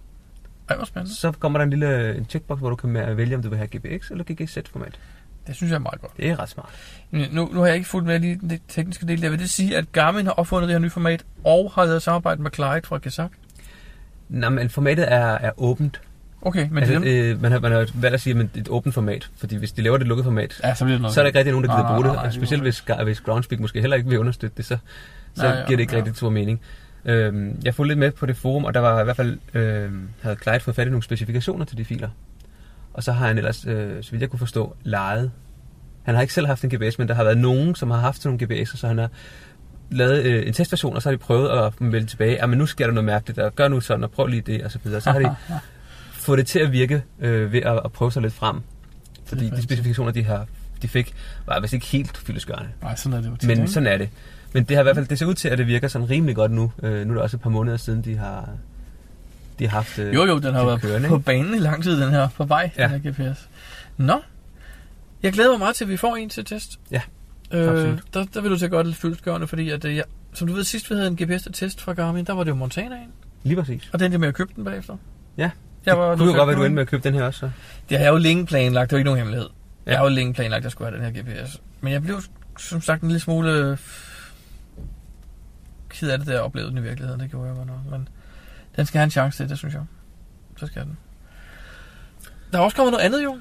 [0.69, 1.15] Ej, hvor spændende.
[1.15, 3.67] Så kommer der en lille en checkbox, hvor du kan vælge, om du vil have
[3.67, 4.99] GPX eller GGZ-format.
[5.47, 6.17] Det synes jeg er meget godt.
[6.17, 6.69] Det er ret smart.
[7.11, 9.21] Nu, nu har jeg ikke fulgt med i det tekniske del.
[9.21, 12.01] Jeg vil det sige, at Garmin har opfundet det her nye format, og har lavet
[12.01, 13.31] samarbejde med Clyde fra Gesak.
[14.29, 16.01] Nå, men formatet er, er åbent.
[16.41, 18.61] Okay, men altså, det øh, man, har, man har valgt at sige, at det er
[18.61, 19.29] et åbent format.
[19.37, 21.13] Fordi hvis de laver det lukket format, Ja, så bliver det noget.
[21.13, 22.15] så er der ikke rigtig nogen, der gider Nej, bruge nej, det.
[22.17, 24.77] nej, det specielt hvis, Ga- hvis Groundspeak måske heller ikke vil understøtte det, så,
[25.35, 25.97] så Nej, giver det ikke ja.
[25.97, 26.61] rigtig stor mening.
[27.05, 29.91] Øhm, jeg fulgte lidt med på det forum, og der var i hvert fald, øh,
[30.21, 32.09] havde Clyde fået fat i nogle specifikationer til de filer.
[32.93, 35.31] Og så har han ellers, øh, så vidt jeg kunne forstå, lejet.
[36.03, 38.21] Han har ikke selv haft en GPS, men der har været nogen, som har haft
[38.21, 39.09] sådan nogle GPS'er, så han har
[39.91, 42.65] lavet øh, en testversion, og så har de prøvet at melde tilbage, at men nu
[42.65, 45.01] sker der noget mærkeligt, og gør nu sådan, og prøv lige det, og så videre.
[45.01, 45.35] Så har de
[46.25, 48.61] fået det til at virke øh, ved at, at prøve sig lidt frem.
[49.25, 50.45] Fordi de specifikationer, de, har,
[50.81, 51.13] de fik,
[51.45, 52.69] var vist ikke helt fyldesgørende.
[52.81, 54.09] Nej, sådan er det jo tit, Men sådan er det.
[54.53, 56.35] Men det har i hvert fald, det ser ud til, at det virker sådan rimelig
[56.35, 56.71] godt nu.
[56.83, 58.49] Øh, nu er det også et par måneder siden, de har,
[59.59, 61.25] de har haft øh, Jo, jo, den har været kørende, på ikke?
[61.25, 62.87] banen i lang tid, den her, på vej, Ja.
[62.87, 63.49] den her GPS.
[63.97, 64.19] Nå,
[65.23, 66.79] jeg glæder mig meget til, at vi får en til test.
[66.91, 67.01] Ja,
[67.51, 68.03] øh, absolut.
[68.13, 70.63] der, der vil du til det lidt fyldesgørende, fordi at, øh, jeg, som du ved,
[70.63, 73.07] sidst vi havde en GPS til test fra Garmin, der var det jo Montanaen,
[73.43, 73.89] Lige præcis.
[73.93, 74.97] og den jeg med at købe den bagefter.
[75.37, 75.49] Ja,
[75.85, 77.39] Jeg var det kunne jo godt være, du endte med at købe den her også.
[77.39, 77.49] Så.
[77.89, 79.47] Det har jeg jo længe planlagt, det er jo ikke nogen hemmelighed.
[79.49, 79.55] Ja.
[79.85, 79.91] Ja.
[79.91, 81.61] Jeg har jo længe planlagt, at jeg skulle have den her GPS.
[81.81, 82.21] Men jeg blev
[82.59, 83.77] som sagt en lille smule øh,
[85.91, 87.19] ked af det, da jeg oplevede den i virkeligheden.
[87.21, 87.77] Det gjorde jeg godt nok.
[87.91, 88.07] Men
[88.75, 89.83] den skal have en chance til, det synes jeg.
[90.57, 90.97] Så skal den.
[92.51, 93.37] Der er også kommet noget andet jo.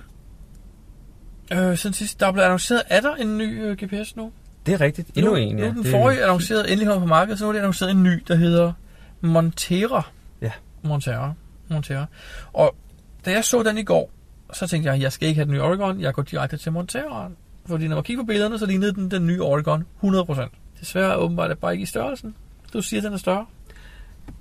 [1.52, 4.32] Øh, siden sidst, der er blevet annonceret, er der en ny øh, GPS nu?
[4.66, 5.10] Det er rigtigt.
[5.16, 5.64] Endnu nu, en, ja.
[5.64, 7.90] Nu er den Det- forrige annonceret, endelig kommet på markedet, så nu er det annonceret
[7.90, 8.72] en ny, der hedder
[9.20, 10.02] Montera.
[10.40, 10.52] Ja.
[10.82, 11.32] Montera.
[11.68, 12.06] Montera.
[12.52, 12.76] Og
[13.24, 14.10] da jeg så den i går,
[14.52, 17.36] så tænkte jeg, jeg skal ikke have den nye Oregon, jeg går direkte til Monteraen.
[17.66, 20.48] Fordi når man kigger på billederne, så lignede den den nye Oregon 100%.
[20.80, 22.34] Desværre åbenbart er det bare ikke i størrelsen.
[22.72, 23.46] Du siger, at den er større.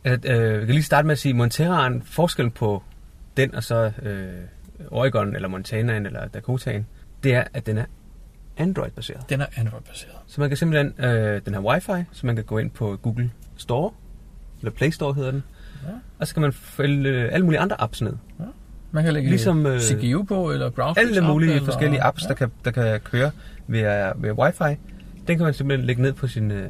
[0.03, 2.83] At, øh, jeg kan lige starte med at sige, Monteraen, forskellen på
[3.37, 4.27] den og så øh,
[4.91, 6.87] Oregon, eller Montanaen, eller Dakotaen,
[7.23, 7.85] det er, at den er
[8.57, 9.29] Android-baseret.
[9.29, 10.15] Den er Android-baseret.
[10.27, 13.31] Så man kan simpelthen, øh, den har wifi, så man kan gå ind på Google
[13.57, 13.91] Store,
[14.59, 15.43] eller Play Store hedder den,
[15.83, 15.89] Ja.
[16.19, 18.13] og så kan man følge øh, alle mulige andre apps ned.
[18.91, 22.33] Man kan lægge Ligesom, øh, CGU på, eller Groundspeak Alle mulige eller, forskellige apps, der,
[22.33, 23.31] kan, der kan køre
[23.67, 24.79] via, via wifi,
[25.29, 26.69] den kan man simpelthen lægge ned på sin, øh,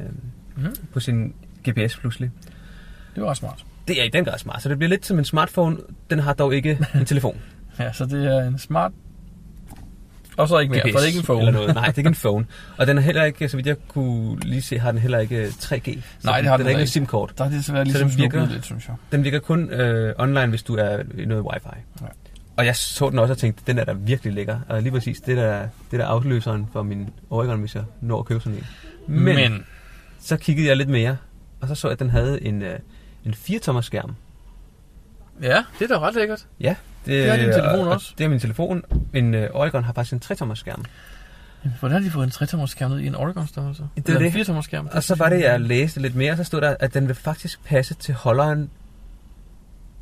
[0.56, 0.74] Mhm.
[0.92, 1.34] på sin
[1.68, 2.30] GPS pludselig.
[3.14, 3.64] Det var smart.
[3.88, 5.76] Det er i den grad smart, så det bliver lidt som en smartphone.
[6.10, 7.40] Den har dog ikke en telefon.
[7.78, 8.92] Ja, så det er en smart...
[10.36, 11.40] Og så ikke mere, GPS for det er ikke en phone.
[11.40, 11.74] Eller noget.
[11.74, 12.46] Nej, det er ikke en phone.
[12.76, 15.46] Og den er heller ikke, så vidt jeg kunne lige se, har den heller ikke
[15.46, 15.84] 3G.
[15.94, 17.32] Så Nej, det har den den er ikke en SIM-kort.
[17.38, 18.96] Der er det desværre Så ligesom den virker- lidt, synes jeg.
[19.12, 21.68] Den virker kun øh, online, hvis du er i noget wifi.
[22.00, 22.06] Ja.
[22.60, 24.60] Og jeg så den også og tænkte, den er da virkelig lækker.
[24.68, 28.24] Og lige præcis, det der, det der afløseren for min Oregon, hvis jeg når at
[28.24, 28.66] købe sådan en.
[29.06, 29.64] Men, Men
[30.20, 31.16] så kiggede jeg lidt mere,
[31.60, 32.78] og så så jeg, at den havde en, øh,
[33.24, 34.14] en 4-tommer skærm.
[35.42, 36.46] ja, det er da ret lækkert.
[36.60, 36.74] Ja,
[37.06, 38.14] Det har din telefon og- også.
[38.18, 38.82] Det er min telefon.
[39.14, 40.84] En øh, Oregon har faktisk en 3-tommer skærm.
[41.78, 43.82] Hvordan har de fået en 3 skærm ned i en Oregon størrelse?
[43.96, 44.46] Det er Eller en det.
[44.46, 44.88] 4 skærm?
[44.92, 47.64] Og så var det, jeg læste lidt mere, så stod der, at den vil faktisk
[47.64, 48.70] passe til holderen,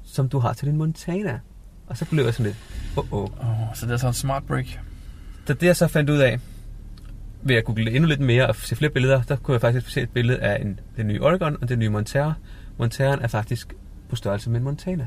[0.04, 1.40] som du har til din Montana.
[1.88, 2.56] Og så blev jeg sådan lidt,
[2.96, 3.22] oh, oh.
[3.22, 4.66] Oh, så det er så en smart break.
[5.46, 6.40] Så det jeg så fandt ud af,
[7.42, 10.00] ved at google endnu lidt mere og se flere billeder, der kunne jeg faktisk se
[10.00, 12.32] et billede af en, den nye Oregon og den nye Montera.
[12.78, 13.74] Monteraen er faktisk
[14.08, 15.06] på størrelse med en Montana.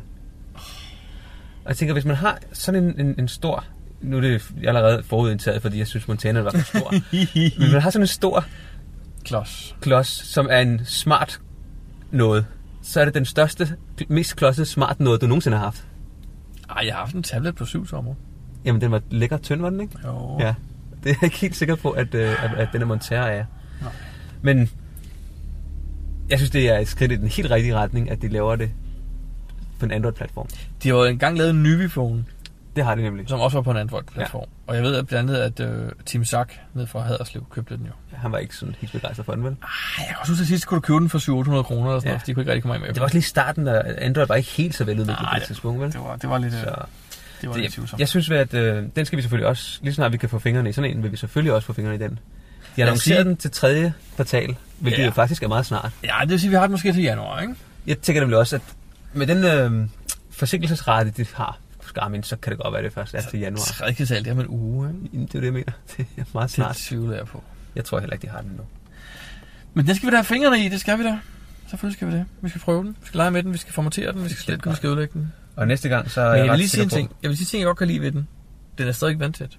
[1.63, 3.65] Og jeg tænker, hvis man har sådan en, en, en stor,
[4.01, 6.93] nu er det allerede forudindtaget, fordi jeg synes Montana var for stor,
[7.59, 8.45] men man har sådan en stor
[9.23, 9.75] Klods.
[9.81, 11.41] klods, som er en smart
[12.11, 12.45] noget,
[12.81, 13.75] så er det den største,
[14.07, 15.85] mest klodsede smart noget, du nogensinde har haft.
[16.77, 18.13] Ej, jeg har haft en tablet på syv sommer.
[18.65, 19.97] Jamen, den var lækker tynd, var den ikke?
[20.05, 20.37] Jo.
[20.39, 20.53] Ja.
[21.03, 23.45] Det er jeg ikke helt sikker på, at, øh, at, at den er Montera er.
[23.81, 23.91] Nej.
[24.41, 24.69] Men
[26.29, 28.71] jeg synes, det er et skridt i den helt rigtige retning, at de laver det
[29.79, 30.47] på en Android-platform.
[30.83, 32.23] De har jo engang lavet en Nuvi-phone,
[32.75, 33.29] Det har de nemlig.
[33.29, 34.41] som også var på en Android-platform.
[34.67, 34.69] Ja.
[34.71, 37.85] Og jeg ved at blandt andet, at uh, Tim Sack ned fra Haderslev købte den
[37.85, 37.91] jo.
[38.17, 39.51] Han var ikke sådan helt begejstret for den, vel?
[39.51, 42.13] Ej, jeg huske, at sidst kunne du købe den for 700 kroner eller sådan Ja.
[42.13, 44.27] noget, de kunne ikke rigtig komme af med Det var også lige starten, da Android
[44.27, 45.91] var ikke helt så veludviklet på det det- tidspunkt, vel?
[45.93, 46.65] det var, det var lidt, Så, så,
[47.41, 50.11] det var det, lidt jeg synes, at øh, den skal vi selvfølgelig også, lige snart
[50.11, 52.19] vi kan få fingrene i sådan en, vil vi selvfølgelig også få fingrene i den.
[52.75, 55.05] De annoncerer sige- den til tredje kvartal, hvilket Ja.
[55.05, 55.91] jo faktisk er meget snart.
[56.03, 57.53] Ja, det vil sige, at vi har den måske til januar, ikke?
[57.87, 58.61] Jeg tænker nemlig også, at
[59.13, 59.87] med den øh,
[60.31, 61.57] forsinkelsesrate, de har
[61.93, 63.57] Garmin, så kan det godt være, det først er til januar.
[63.61, 64.99] Tredje kvartal, det er om en uge, ikke?
[65.13, 65.71] Jamen, Det er det, jeg mener.
[65.97, 66.75] Det er meget Det snart.
[66.75, 67.43] tvivler jeg på.
[67.75, 68.63] Jeg tror heller ikke, de har den nu.
[69.73, 71.19] Men den skal vi da have fingrene i, det skal vi da.
[71.69, 72.25] Selvfølgelig skal vi det.
[72.41, 74.43] Vi skal prøve den, vi skal lege med den, vi skal formatere den, vi skal
[74.43, 75.33] slette den, vi skal ødelægge den.
[75.55, 77.11] Og næste gang, så er Men jeg vil ret lige sige en ting.
[77.23, 78.27] Jeg vil sige en ting, jeg godt kan lide ved den.
[78.77, 79.57] Den er stadig vandtæt.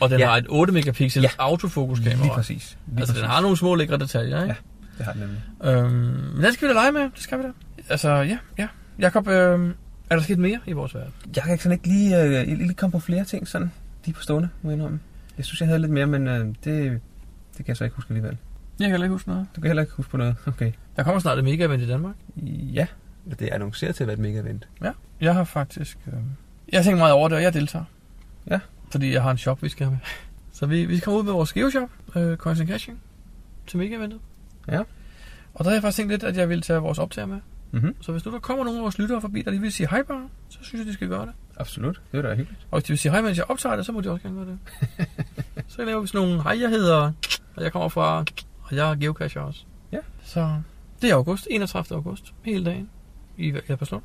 [0.00, 0.24] Og den Ja.
[0.24, 0.30] ja.
[0.30, 1.28] har et 8 megapixel Ja.
[1.38, 1.42] ja.
[1.44, 2.22] autofokuskamera.
[2.22, 2.78] Lige præcis.
[2.88, 4.54] Lige Altså, den har nogle små lækre detaljer, ikke?
[4.98, 5.42] Det har den nemlig.
[5.64, 5.72] Ja.
[5.72, 5.90] Øhm,
[6.34, 7.48] men den skal vi da lege med, det skal vi da.
[7.88, 8.68] Altså, ja, ja.
[8.98, 9.74] Jakob, øhm,
[10.10, 11.12] er der sket mere i vores verden?
[11.36, 13.72] Jeg kan sådan ikke lige, øh, lige komme på flere ting sådan,
[14.04, 15.00] lige på stående, må jeg indrømme.
[15.36, 17.00] Jeg synes, jeg havde lidt mere, men øh, det, det
[17.56, 18.36] kan jeg så ikke huske alligevel.
[18.78, 19.46] Jeg kan heller ikke huske noget.
[19.56, 20.36] Du kan heller ikke huske på noget.
[20.46, 20.72] Okay.
[20.96, 22.14] Der kommer snart et mega-event i Danmark.
[22.74, 22.86] Ja,
[23.38, 24.68] det er annonceret til at være et mega-event.
[24.82, 24.92] Ja.
[25.20, 25.98] Jeg har faktisk...
[26.06, 26.12] Øh,
[26.72, 27.84] jeg tænkt meget over det, og jeg deltager.
[28.50, 28.60] Ja.
[28.90, 30.00] Fordi jeg har en shop, vi skal have med.
[30.52, 33.00] Så vi, vi skal komme ud med vores geoshop, øh, Coins and Caching,
[33.66, 34.20] til mega-eventet.
[34.68, 34.80] Ja.
[35.54, 37.40] Og der har jeg faktisk tænkt lidt, at jeg vil tage vores optager med.
[37.72, 38.02] Mm-hmm.
[38.02, 40.02] Så hvis nu der kommer nogle af vores lyttere forbi, der lige vil sige hej
[40.02, 41.32] bare, så synes jeg, de skal gøre det.
[41.56, 42.00] Absolut.
[42.12, 42.66] Det er da hyggeligt.
[42.70, 44.36] Og hvis de vil sige hej, mens jeg optager det, så må de også gerne
[44.36, 44.58] gøre det.
[45.72, 47.12] så laver vi sådan nogle, hej, jeg hedder,
[47.56, 48.24] og jeg kommer fra,
[48.62, 49.64] og jeg er geocacher også.
[49.92, 49.98] Ja.
[50.24, 50.60] Så
[51.02, 51.96] det er august, 31.
[51.96, 52.90] august, hele dagen
[53.36, 54.02] i Albertslund.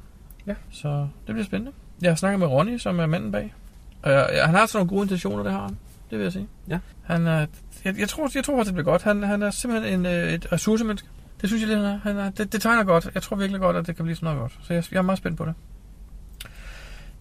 [0.47, 0.55] Ja.
[0.71, 1.71] Så det bliver spændende.
[2.01, 3.53] Jeg har snakket med Ronny, som er manden bag.
[4.01, 5.77] Og jeg, jeg, han har sådan nogle gode intentioner, det har han.
[6.09, 6.47] Det vil jeg sige.
[6.69, 6.79] Ja.
[7.03, 7.45] Han er,
[7.85, 9.01] jeg, jeg, tror, jeg tror faktisk, det bliver godt.
[9.01, 11.07] Han, han er simpelthen en, øh, et ressourcemenneske.
[11.45, 11.99] Det synes jeg lidt, han er.
[12.03, 13.09] Han er det, det tegner godt.
[13.13, 14.65] Jeg tror virkelig godt, at det kan blive sådan noget godt.
[14.67, 15.53] Så jeg, jeg er meget spændt på det.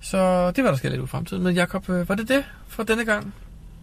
[0.01, 1.43] Så det var der sker lidt ud i fremtiden.
[1.43, 3.35] Men Jakob, øh, var det det for denne gang?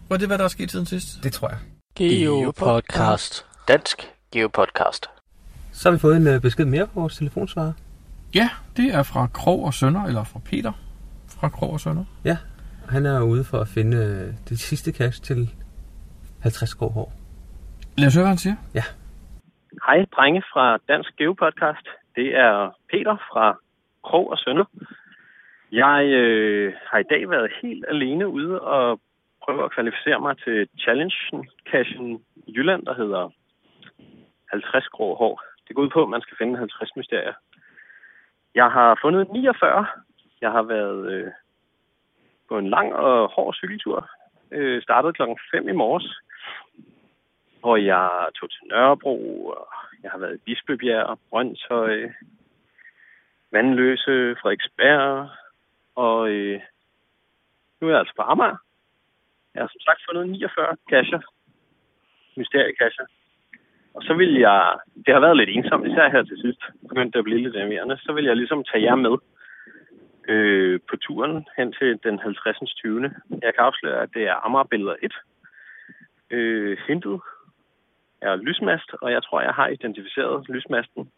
[0.08, 1.22] Var det, hvad der er sket siden sidst?
[1.22, 1.58] Det tror jeg.
[1.94, 3.44] Geopodcast.
[3.68, 5.06] Dansk Geopodcast.
[5.72, 7.72] Så har vi fået en øh, besked mere på vores telefonsvarer.
[8.34, 10.72] Ja, det er fra Krog og Sønder, eller fra Peter
[11.28, 12.04] fra Krog og Sønder.
[12.88, 15.50] Han er ude for at finde øh, det sidste cash til
[16.40, 17.12] 50 grå hår.
[17.96, 18.54] Lad os høre, hvad han siger.
[19.80, 21.86] Hej, drenge fra Dansk Geopodcast.
[22.16, 23.56] Det er Peter fra
[24.04, 24.64] Krog og Sønder.
[25.72, 29.00] Jeg øh, har i dag været helt alene ude og
[29.44, 33.30] prøve at kvalificere mig til challengen cashen i Jylland, der hedder
[34.50, 35.42] 50 grå hår.
[35.68, 37.32] Det går ud på, at man skal finde 50 mysterier.
[38.54, 39.86] Jeg har fundet 49.
[40.40, 41.30] Jeg har været øh,
[42.48, 44.10] på en lang og hård cykeltur.
[44.50, 46.20] Øh, startede klokken 5 i morges
[47.62, 49.68] hvor jeg tog til Nørrebro, og
[50.02, 51.96] jeg har været i Bispebjerg, Brøndshøj,
[53.52, 55.28] Vandløse, Frederiksberg,
[55.94, 56.60] og øh,
[57.80, 58.56] nu er jeg altså på Amager.
[59.54, 61.20] Jeg har som sagt fundet 49 kasser,
[62.36, 63.06] mysteriekasser.
[63.94, 67.18] Og så vil jeg, det har været lidt ensomt, især her til sidst, begyndte det
[67.18, 69.16] at blive lidt animerende, så vil jeg ligesom tage jer med
[70.28, 72.74] øh, på turen hen til den 50.
[72.74, 73.14] 20.
[73.42, 75.12] Jeg kan afsløre, at det er Amager-billeder 1.
[76.30, 77.20] Øh, hintet
[78.22, 81.10] er lysmast, og jeg tror, jeg har identificeret lysmasten.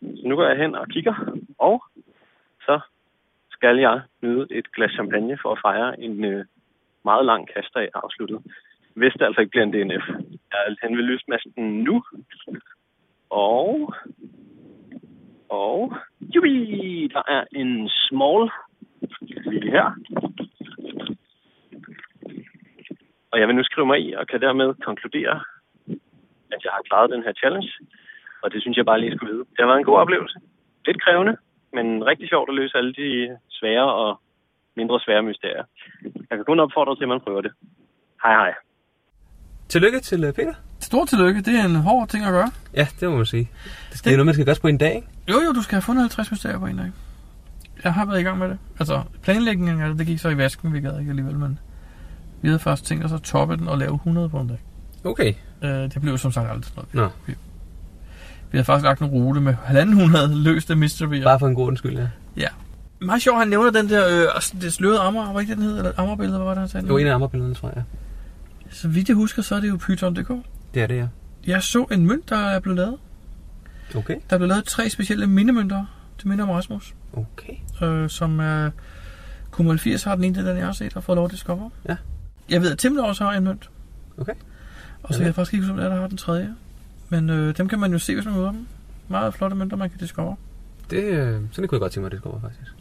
[0.00, 1.14] Så nu går jeg hen og kigger,
[1.58, 1.84] og
[2.66, 2.80] så
[3.50, 6.44] skal jeg nyde et glas champagne for at fejre en øh,
[7.04, 8.40] meget lang kastdag afsluttet.
[8.94, 10.04] Hvis det altså ikke bliver en DNF.
[10.50, 12.04] Jeg er hen ved lysmasten nu.
[13.30, 13.94] Og...
[15.48, 15.96] Og...
[16.34, 16.56] Jubi!
[17.14, 18.50] Der er en small
[19.46, 19.86] lige her.
[23.30, 25.40] Og jeg vil nu skrive mig i, og kan dermed konkludere,
[26.54, 27.70] at jeg har klaret den her challenge.
[28.42, 29.44] Og det synes jeg bare lige skulle vide.
[29.52, 30.38] Det har været en god oplevelse.
[30.86, 31.34] Lidt krævende,
[31.76, 33.08] men rigtig sjovt at løse alle de
[33.58, 34.20] svære og
[34.76, 35.64] mindre svære mysterier.
[36.28, 37.52] Jeg kan kun opfordre til, at man prøver det.
[38.22, 38.52] Hej hej.
[39.68, 40.54] Tillykke til øh, Peter.
[40.80, 42.50] Stort tillykke, det er en hård ting at gøre.
[42.74, 43.48] Ja, det må man sige.
[43.92, 45.08] Det, det er noget, man skal gøre på en dag, ikke?
[45.30, 46.90] Jo, jo, du skal have fundet 50 mysterier på en dag.
[47.84, 48.58] Jeg har været i gang med det.
[48.80, 51.58] Altså, planlægningen af det, det gik så i vasken, vi gad ikke alligevel, men
[52.42, 54.58] vi havde først tænkt os at toppe den og lave 100 på en dag.
[55.06, 55.34] Okay.
[55.62, 57.12] Øh, det blev som sagt aldrig sådan noget.
[57.26, 57.34] Nå,
[58.50, 61.24] Vi havde faktisk lagt en rute med 1.500 løste mysterier.
[61.24, 61.98] bare for en god undskyld,
[62.36, 62.48] ja.
[63.00, 65.66] Meget sjovt, han nævner den der, øh, altså, det slørede Amager, var ikke det, den
[65.66, 65.78] hed?
[65.78, 66.86] Eller Amagerbillede, hvad var det, han sagde?
[66.86, 67.84] Det var en af Amagerbillederne, tror jeg.
[68.70, 70.32] Så vidt jeg husker, så er det jo Python.dk.
[70.74, 71.06] Det er det, ja.
[71.46, 72.96] Jeg så en mønt, der er blevet lavet.
[73.96, 74.14] Okay.
[74.30, 75.84] Der er blevet lavet tre specielle mindemønter
[76.18, 76.94] til minde om Rasmus.
[77.12, 77.52] Okay.
[77.82, 78.70] øh, som er
[79.50, 81.64] Kumal 80 har den ene, den jeg har set, og fået lov til at skubbe.
[81.88, 81.96] Ja.
[82.48, 83.70] Jeg ved, at Timler også har en mønt.
[84.18, 84.34] Okay.
[85.08, 86.54] Og så kan jeg faktisk ikke huske, hvem er, der har den tredje.
[87.08, 88.66] Men øh, dem kan man jo se, hvis man møder dem.
[89.08, 90.34] Meget flotte mønter, man kan discover.
[90.90, 92.72] Det, øh, sådan det kunne jeg godt tænke mig, at det kommer faktisk.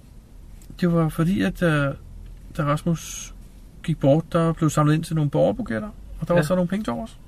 [0.82, 1.94] Det var fordi, at da,
[2.58, 3.34] da Rasmus
[3.84, 5.90] gik bort, der blev samlet ind til nogle borgerbuketter.
[6.20, 6.40] Og der ja.
[6.40, 7.20] Var så nogle penge til overs.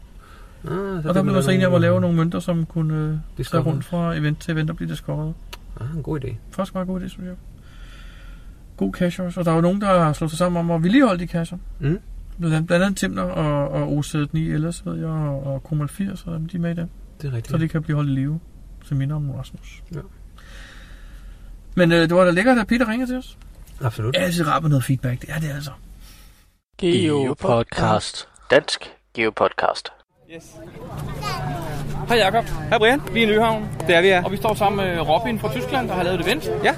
[0.63, 3.19] Ah, så Og der blev jeg så enige om at lave nogle mønter, som kunne
[3.37, 5.33] øh, tage rundt fra event til event og blive discovered.
[5.79, 6.35] Ah, en god idé.
[6.51, 7.35] Faktisk meget god idé, synes jeg.
[8.77, 9.39] God cash også.
[9.39, 11.57] Og der er jo nogen, der slået sig sammen om at vedligeholde de casher.
[11.79, 11.99] Mm.
[12.39, 16.23] Blandt andet, blandt andet Timner og, og OZ9 ellers, ved jeg, og, og Komal 80,
[16.27, 16.89] og de er med i det.
[17.21, 17.51] Det er rigtigt.
[17.51, 18.39] Så de kan blive holdt i live,
[18.85, 19.83] som minder om Rasmus.
[19.95, 19.99] Ja.
[21.75, 23.37] Men øh, det var da lækkert, at Peter ringede til os.
[23.81, 24.15] Absolut.
[24.15, 25.21] Det er rart med noget feedback.
[25.21, 25.71] Det er det altså.
[26.77, 28.27] Geopodcast.
[28.51, 29.89] Dansk Geopodcast.
[32.07, 32.45] Hej Jakob.
[32.45, 33.01] Hej Brian.
[33.13, 34.23] Vi er i Nyhavn, Det er vi, ja.
[34.25, 36.49] og vi står sammen med Robin fra Tyskland, der har lavet et event.
[36.63, 36.75] Ja,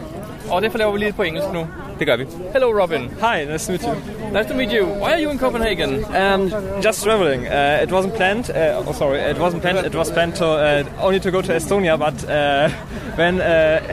[0.52, 1.68] Og derfor laver vi lige på engelsk nu.
[2.00, 2.26] det gør vi.
[2.54, 3.02] Hello Robin.
[3.02, 3.95] Hi, nice to meet you.
[4.34, 4.86] Nice to meet you.
[4.86, 6.06] Why are you in Copenhagen?
[6.16, 6.52] Um,
[6.84, 7.41] just traveling.
[7.47, 8.50] Uh, it wasn't planned.
[8.50, 9.86] Uh, oh, sorry, it wasn't planned.
[9.86, 12.70] It was planned to uh, only to go to Estonia, but uh,
[13.18, 13.45] when uh,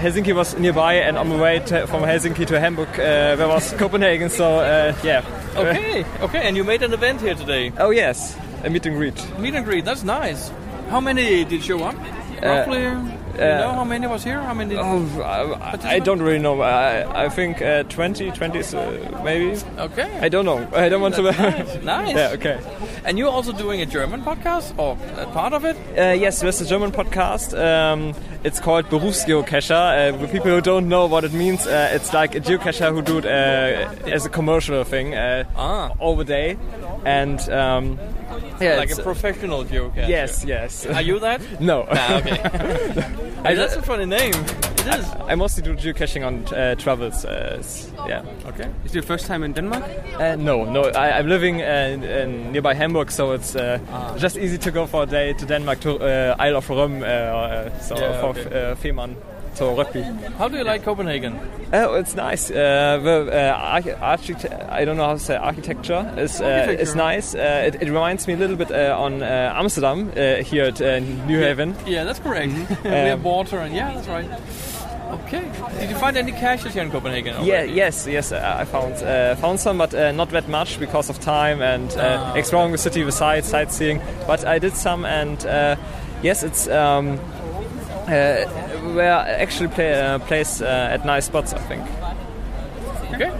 [0.02, 3.72] Helsinki was nearby and on the way to, from Helsinki to Hamburg, uh, there was
[3.72, 4.30] Copenhagen.
[4.30, 5.22] So uh, yeah.
[5.56, 7.72] Okay, okay, and you made an event here today.
[7.78, 9.38] oh yes, a meet and greet.
[9.38, 10.50] Meet and greet, that's nice.
[10.90, 11.96] How many did show up?
[12.42, 12.84] Roughly,
[13.44, 14.40] you know how many was here?
[14.40, 14.76] How many?
[14.76, 16.60] Oh, I, I don't really know.
[16.60, 19.58] I, I think uh, 20, 20 uh, maybe.
[19.78, 20.18] Okay.
[20.20, 20.68] I don't know.
[20.74, 21.22] I don't want to.
[21.22, 21.82] Nice.
[21.82, 22.16] nice.
[22.16, 22.30] yeah.
[22.34, 22.60] Okay.
[23.04, 24.96] And you're also doing a German podcast, or
[25.32, 25.76] part of it?
[25.98, 27.56] Uh, yes, there's a German podcast.
[27.58, 28.14] Um,
[28.44, 30.14] it's called Berufsgeocacher.
[30.14, 33.02] Uh, for people who don't know what it means, uh, it's like a geocacher who
[33.02, 35.90] do it uh, as a commercial thing uh, Ah.
[35.98, 36.56] all the day.
[37.04, 37.98] And um,
[38.60, 40.08] yeah, Like a professional geocacher.
[40.08, 40.86] yes, yes.
[40.86, 41.40] Are you that?
[41.60, 41.86] no.
[41.90, 42.40] Ah, okay.
[43.44, 44.34] I, That's a funny name.
[44.86, 45.06] It is.
[45.28, 47.24] I mostly do geocaching on uh, travels.
[47.24, 47.62] Uh,
[48.08, 48.22] yeah.
[48.46, 48.68] Okay.
[48.84, 49.84] Is it your first time in Denmark?
[50.18, 50.82] Uh, no, no.
[50.82, 51.64] I, I'm living uh,
[51.94, 53.78] in, in nearby Hamburg, so it's uh,
[54.18, 57.06] just easy to go for a day to Denmark to uh, Isle of Røm, uh,
[57.06, 58.70] uh, so Yeah, for okay.
[58.70, 59.14] uh, Femern
[59.56, 60.02] to Rugby.
[60.38, 61.38] How do you like Copenhagen?
[61.72, 62.50] Oh, it's nice.
[62.50, 66.82] Uh, the uh, archi- architect- I don't know how to say architecture is uh, Architecture.
[66.82, 67.34] is nice.
[67.34, 70.80] Uh, it, it reminds me a little bit uh, on uh, Amsterdam uh, here at
[70.82, 71.74] uh, New Haven.
[71.86, 72.52] Yeah, that's correct.
[72.84, 74.28] we have water and yeah, that's right.
[75.08, 75.50] Okay.
[75.78, 77.44] Did you find any caches here in Copenhagen?
[77.44, 78.32] Yeah, yes, yes.
[78.32, 81.90] Uh, I found uh, found some, but uh, not that much because of time and
[81.96, 84.00] uh, Ah, exploring the city besides sightseeing.
[84.26, 85.76] But I did some, and uh,
[86.22, 87.18] yes, it's um,
[88.08, 88.46] uh,
[88.94, 91.54] where actually play uh, place uh, at nice spots.
[91.54, 91.82] I think.
[93.14, 93.30] Okay.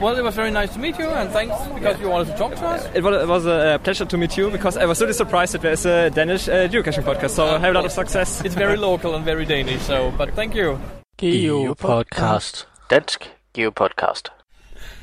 [0.00, 2.54] Well, it was very nice to meet you, and thanks because you wanted to talk
[2.56, 2.88] to us.
[2.94, 5.62] It was, it was a pleasure to meet you because I was really surprised that
[5.62, 7.30] there's a Danish uh, geocaching podcast.
[7.30, 8.40] So have a lot of success.
[8.44, 10.78] It's very local and very Danish, so but thank you.
[11.18, 12.66] Geopodcast.
[12.90, 14.28] Dansk Geopodcast.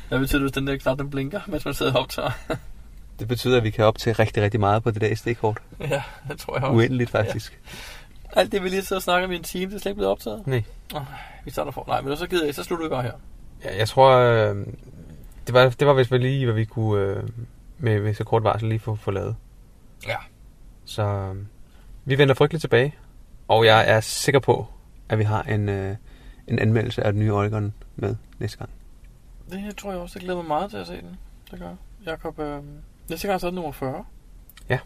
[0.10, 2.32] Hvad betyder det, hvis den der knap den blinker, mens man sidder og optager?
[3.20, 5.58] Det betyder, at vi kan op til rigtig, rigtig meget på det der stikkort.
[5.80, 6.76] ja, det tror jeg også.
[6.78, 7.60] Uendeligt faktisk.
[8.34, 9.98] Alt det, vi lige sidder og snakker om i en time, det er slet ikke
[9.98, 10.48] blevet optaget.
[10.48, 10.64] Nej.
[10.96, 11.02] Oh,
[11.46, 11.84] vi starter for.
[11.88, 13.12] Nej, men så gider jeg, så slutter vi bare her.
[13.64, 14.56] Ja, jeg tror, øh,
[15.48, 17.24] det var, det var vist vel lige, hvad vi kunne øh,
[17.78, 19.36] med, med så kort varsel lige få, få lavet.
[20.08, 20.16] Ja.
[20.86, 21.36] Så øh,
[22.06, 22.96] vi vender frygteligt tilbage,
[23.48, 24.68] og jeg er sikker på,
[25.10, 25.96] at vi har en, øh,
[26.48, 28.70] en anmeldelse af den nye Oregon med næste gang.
[29.52, 31.18] Det tror jeg også, jeg glæder mig meget til at se den.
[31.52, 31.78] Det gør jeg.
[32.06, 32.64] Jakob, øh,
[33.10, 34.06] næste gang så er det nummer 40.
[34.70, 34.80] Ja.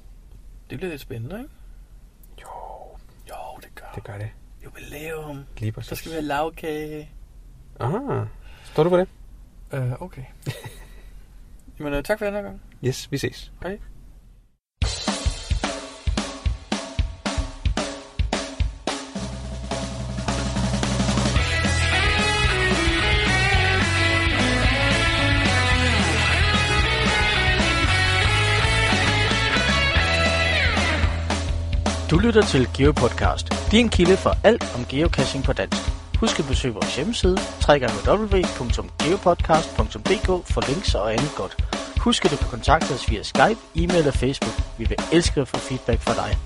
[0.69, 1.49] Det bliver lidt spændende, ikke?
[2.41, 2.47] Jo,
[3.29, 4.29] Jo, det gør det gør det.
[4.63, 5.45] Jubilæum.
[5.57, 5.89] Lige præcis.
[5.89, 7.09] Så skal vi have lavkage.
[7.79, 7.97] Aha,
[8.75, 9.07] står du på det?
[9.73, 10.21] Øh, okay.
[11.79, 12.61] Jamen, øh, tak for den her gang.
[12.85, 13.51] Yes, vi ses.
[13.63, 13.79] Hej.
[32.09, 33.71] Du lytter til GeoPodcast.
[33.71, 36.04] Din kilde for alt om geocaching på dansk.
[36.19, 37.37] Husk at besøge vores hjemmeside,
[37.69, 41.57] www.geopodcast.dk for links og andet godt.
[41.97, 44.61] Husk at du kan kontakte os via Skype, e-mail og Facebook.
[44.77, 46.37] Vi vil elske at få feedback fra dig.